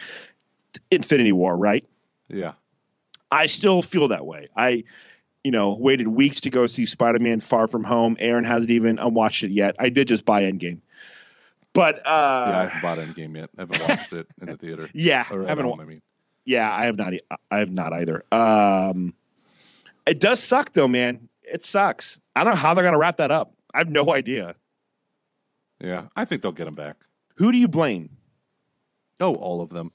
[0.91, 1.85] Infinity War, right?
[2.29, 2.53] Yeah.
[3.31, 4.49] I still feel that way.
[4.55, 4.85] I,
[5.43, 8.17] you know, waited weeks to go see Spider Man Far From Home.
[8.21, 9.77] Aaron hasn't even watched it yet.
[9.79, 10.81] I did just buy Endgame.
[11.73, 13.51] But uh, yeah, I haven't bought Endgame yet.
[13.57, 14.91] I haven't watched it in the theater.
[14.95, 15.65] Yeah, or I haven't.
[15.65, 16.03] Home, I mean,
[16.45, 17.15] yeah, I have not.
[17.51, 18.25] I have not either.
[18.31, 19.15] Um,
[20.07, 21.31] it does suck though, man.
[21.43, 22.21] It sucks.
[22.37, 23.55] I don't know how they're gonna wrap that up.
[23.75, 24.55] I have no idea.
[25.81, 26.97] Yeah, I think they'll get him back.
[27.37, 28.11] Who do you blame?
[29.21, 29.93] Oh, all of them.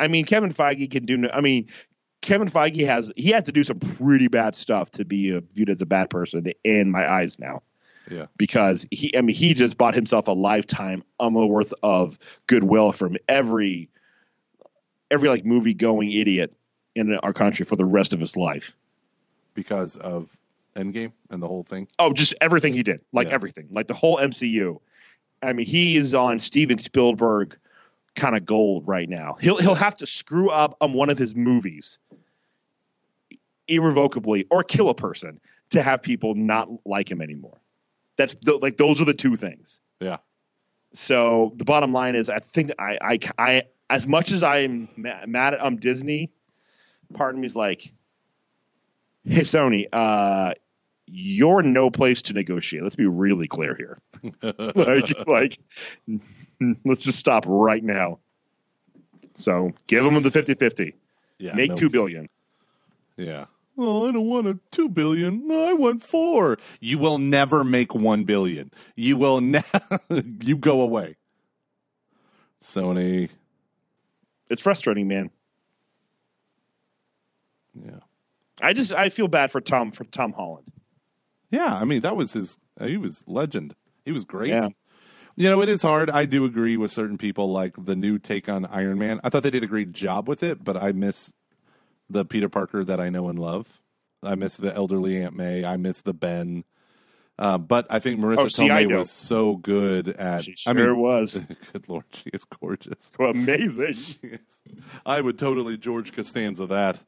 [0.00, 1.28] I mean, Kevin Feige can do.
[1.32, 1.68] I mean,
[2.22, 5.82] Kevin Feige has he has to do some pretty bad stuff to be viewed as
[5.82, 7.62] a bad person in my eyes now.
[8.10, 12.92] Yeah, because he, I mean, he just bought himself a lifetime um, worth of goodwill
[12.92, 13.88] from every
[15.10, 16.52] every like movie going idiot
[16.94, 18.74] in our country for the rest of his life
[19.54, 20.36] because of
[20.74, 21.88] Endgame and the whole thing.
[21.98, 23.34] Oh, just everything he did, like yeah.
[23.34, 24.80] everything, like the whole MCU.
[25.42, 27.58] I mean, he is on Steven Spielberg
[28.14, 29.36] kind of gold right now.
[29.40, 31.98] He'll he'll have to screw up on one of his movies
[33.68, 37.60] irrevocably or kill a person to have people not like him anymore.
[38.16, 39.80] That's the, like those are the two things.
[40.00, 40.18] Yeah.
[40.94, 45.54] So the bottom line is, I think I I, I as much as I'm mad
[45.54, 46.30] at um Disney,
[47.14, 47.92] part of me is like,
[49.24, 50.52] hey Sony, uh,
[51.14, 52.82] you're no place to negotiate.
[52.82, 53.98] Let's be really clear here.
[54.74, 55.58] like, like,
[56.84, 58.18] let's just stop right now.
[59.34, 60.94] So give them the 50 50.
[61.38, 62.28] Yeah, Make no, two billion.
[63.16, 63.46] Yeah.
[63.76, 65.50] Well, I don't want a two billion.
[65.50, 66.58] I want four.
[66.80, 68.70] You will never make one billion.
[68.96, 69.80] You will never.
[70.40, 71.16] you go away.
[72.62, 73.28] Sony.
[74.48, 75.30] It's frustrating, man.
[77.74, 78.00] Yeah.
[78.62, 80.70] I just I feel bad for Tom for Tom Holland.
[81.52, 82.58] Yeah, I mean that was his.
[82.82, 83.76] He was legend.
[84.04, 84.48] He was great.
[84.48, 84.70] Yeah.
[85.36, 86.10] You know, it is hard.
[86.10, 89.20] I do agree with certain people, like the new take on Iron Man.
[89.22, 91.32] I thought they did a great job with it, but I miss
[92.10, 93.80] the Peter Parker that I know and love.
[94.22, 95.64] I miss the elderly Aunt May.
[95.64, 96.64] I miss the Ben.
[97.38, 100.44] Uh, but I think Marisa oh, see, Tomei was so good at.
[100.44, 101.40] She sure I mean, was.
[101.72, 103.10] Good lord, she is gorgeous.
[103.18, 104.38] amazing.
[105.06, 107.02] I would totally George Costanza that.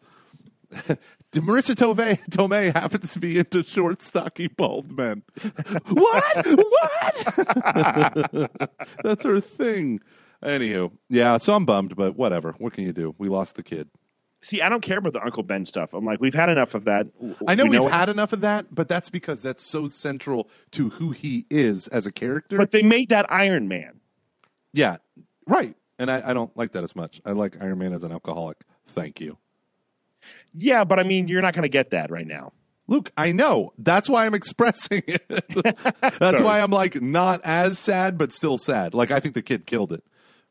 [1.32, 5.22] Marisa Tomei, Tomei happens to be into short, stocky, bald men.
[5.88, 6.46] what?
[6.46, 8.50] what?
[9.02, 10.00] That's her thing.
[10.42, 12.54] Anywho, yeah, so I'm bummed, but whatever.
[12.58, 13.14] What can you do?
[13.18, 13.88] We lost the kid.
[14.42, 15.94] See, I don't care about the Uncle Ben stuff.
[15.94, 17.06] I'm like, we've had enough of that.
[17.48, 20.90] I know we have had enough of that, but that's because that's so central to
[20.90, 22.58] who he is as a character.
[22.58, 24.00] But they made that Iron Man.
[24.74, 24.96] Yeah,
[25.46, 25.74] right.
[25.98, 27.22] And I, I don't like that as much.
[27.24, 28.58] I like Iron Man as an alcoholic.
[28.88, 29.38] Thank you.
[30.54, 32.52] Yeah, but I mean, you're not going to get that right now.
[32.86, 33.72] Luke, I know.
[33.78, 35.26] That's why I'm expressing it.
[36.18, 38.94] That's why I'm like not as sad, but still sad.
[38.94, 40.04] Like I think the kid killed it.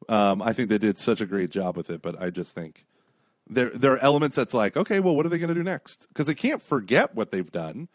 [0.09, 2.85] Um, I think they did such a great job with it, but I just think
[3.47, 6.07] there there are elements that's like, okay, well, what are they going to do next?
[6.09, 7.87] Because they can't forget what they've done.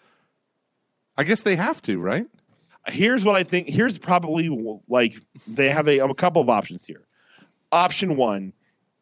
[1.16, 2.26] I guess they have to, right?
[2.86, 3.68] Here's what I think.
[3.68, 4.48] Here's probably
[4.88, 7.02] like they have a, a couple of options here.
[7.72, 8.52] Option one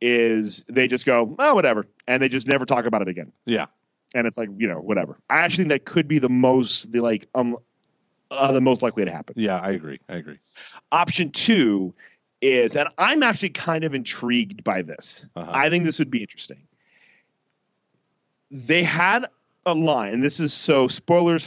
[0.00, 3.32] is they just go, oh, whatever, and they just never talk about it again.
[3.44, 3.66] Yeah,
[4.14, 5.18] and it's like you know, whatever.
[5.28, 7.56] I actually think that could be the most the like um
[8.30, 9.34] uh, the most likely to happen.
[9.38, 10.00] Yeah, I agree.
[10.08, 10.38] I agree.
[10.90, 11.94] Option two
[12.40, 15.26] is, and I'm actually kind of intrigued by this.
[15.36, 15.50] Uh-huh.
[15.52, 16.62] I think this would be interesting.
[18.50, 19.26] They had
[19.64, 21.46] a line, and this is so spoilers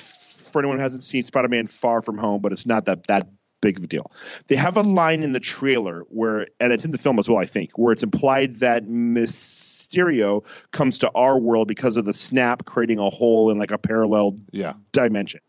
[0.52, 3.28] for anyone who hasn't seen Spider-Man Far From Home, but it's not that that
[3.62, 4.12] big of a deal.
[4.48, 7.38] They have a line in the trailer where, and it's in the film as well,
[7.38, 12.66] I think, where it's implied that Mysterio comes to our world because of the snap
[12.66, 14.74] creating a hole in like a parallel yeah.
[14.92, 15.42] dimension.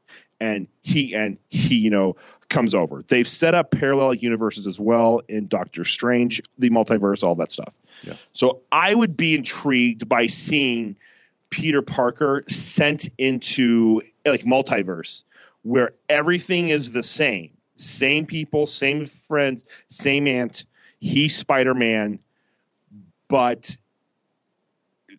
[0.43, 2.17] And he and he, you know,
[2.49, 3.03] comes over.
[3.07, 7.75] They've set up parallel universes as well in Doctor Strange, the multiverse, all that stuff.
[8.03, 8.15] Yeah.
[8.33, 10.97] So I would be intrigued by seeing
[11.51, 15.25] Peter Parker sent into like multiverse
[15.63, 17.51] where everything is the same.
[17.81, 20.65] Same people, same friends, same aunt.
[21.01, 22.19] He's Spider Man,
[23.29, 23.75] but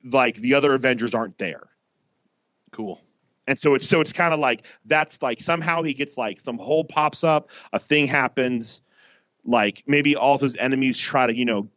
[0.04, 1.64] like the other Avengers aren't there.
[2.72, 3.02] Cool.
[3.48, 6.60] And so it's so it's kind of like that's like somehow he gets like some
[6.60, 8.82] hole pops up, a thing happens,
[9.44, 11.68] like maybe all of his enemies try to you know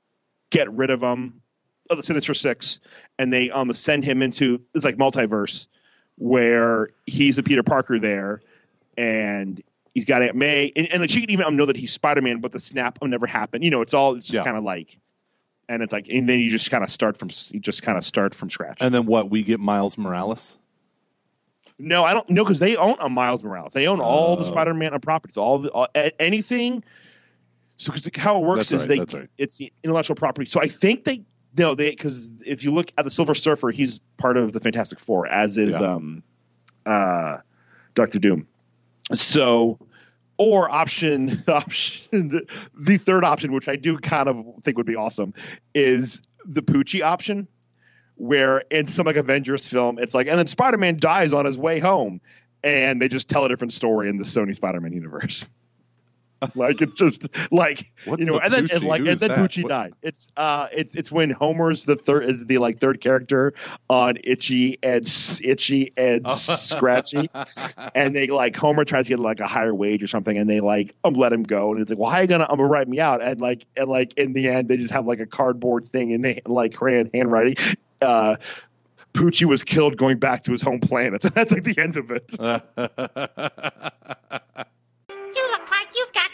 [0.51, 1.41] get rid of him,
[1.89, 2.81] of the Sinister Six,
[3.19, 5.67] and they um send him into this like multiverse
[6.17, 8.43] where he's the Peter Parker there,
[8.99, 9.63] and
[9.95, 12.21] he's got Aunt May, and, and like she can even um, know that he's Spider
[12.23, 13.63] Man, but the snap will never happen.
[13.63, 14.45] You know, it's all it's just Yeah.
[14.45, 14.99] kind of like,
[15.69, 18.05] and it's like, and then you just kind of start from you just kind of
[18.05, 18.79] start from scratch.
[18.81, 19.31] And then what?
[19.31, 20.59] We get Miles Morales.
[21.79, 23.73] No, I don't know because they own a Miles Morales.
[23.73, 24.51] They own all the Oh.
[24.51, 26.85] Spider-Man properties, all the all, a- anything.
[27.77, 29.29] So 'cause how it works That's is right, they right.
[29.39, 30.49] it's the intellectual property.
[30.49, 31.25] So I think they
[31.59, 35.01] no they because if you look at the Silver Surfer, he's part of the Fantastic
[35.01, 35.95] Four, as is Yeah.
[35.95, 36.23] um
[36.87, 37.39] uh
[37.97, 38.47] Doctor Doom.
[39.13, 39.79] So
[40.37, 44.87] or option the option the, the third option, which I do kind of think would
[44.87, 45.35] be awesome,
[45.75, 47.49] is the Poochie option
[48.17, 51.59] where in some like Avengers film, it's like, and then Spider Man dies on his
[51.59, 52.21] way home,
[52.63, 55.49] and they just tell a different story in the Sony Spider Man universe.
[56.55, 59.31] like it's just like What's you know, and then and like Who and then?
[59.31, 59.95] Poochie What- died.
[60.03, 63.55] It's uh, it's it's when Homer's the third is the like third character
[63.89, 65.07] on Itchy and
[65.43, 67.31] Itchy and Scratchy,
[67.95, 70.61] and they like Homer tries to get like a higher wage or something, and they
[70.61, 73.01] like um, let him go, and it's like, well, how you gonna um, write me
[73.01, 73.23] out?
[73.23, 76.23] And like and like in the end, they just have like a cardboard thing in
[76.23, 77.57] the, like crayon handwriting.
[78.01, 78.37] Uh,
[79.15, 81.23] Poochie was killed going back to his home planet.
[81.35, 82.35] That's like the end of it.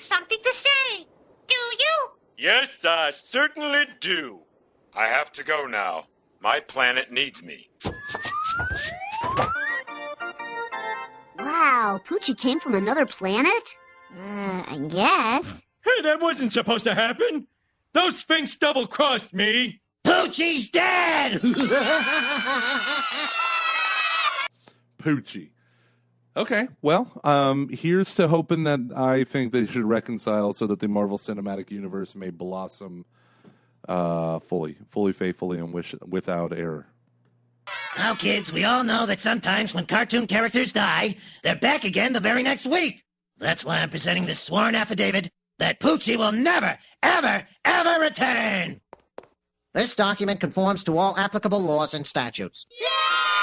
[0.01, 1.07] Got something to say.
[1.46, 2.11] Do you?
[2.38, 4.40] Yes, I certainly do.
[4.94, 6.05] I have to go now.
[6.40, 7.68] My planet needs me.
[11.38, 13.76] Wow, Poochie came from another planet?
[14.16, 15.62] Uh, I guess.
[15.84, 17.46] Hey, that wasn't supposed to happen.
[17.92, 19.80] Those Sphinx double crossed me.
[20.05, 21.40] Poochie's dead!
[25.03, 25.51] Poochie.
[26.37, 30.87] Okay, well, um, here's to hoping that I think they should reconcile so that the
[30.87, 33.05] Marvel Cinematic Universe may blossom
[33.89, 36.87] uh, fully, fully, faithfully, and wish, without error.
[37.97, 42.20] Now, kids, we all know that sometimes when cartoon characters die, they're back again the
[42.20, 43.03] very next week.
[43.39, 48.81] That's why I'm presenting this sworn affidavit that Poochie will never, ever, ever return.
[49.74, 52.66] This document conforms to all applicable laws and statutes.
[52.81, 53.39] Yay!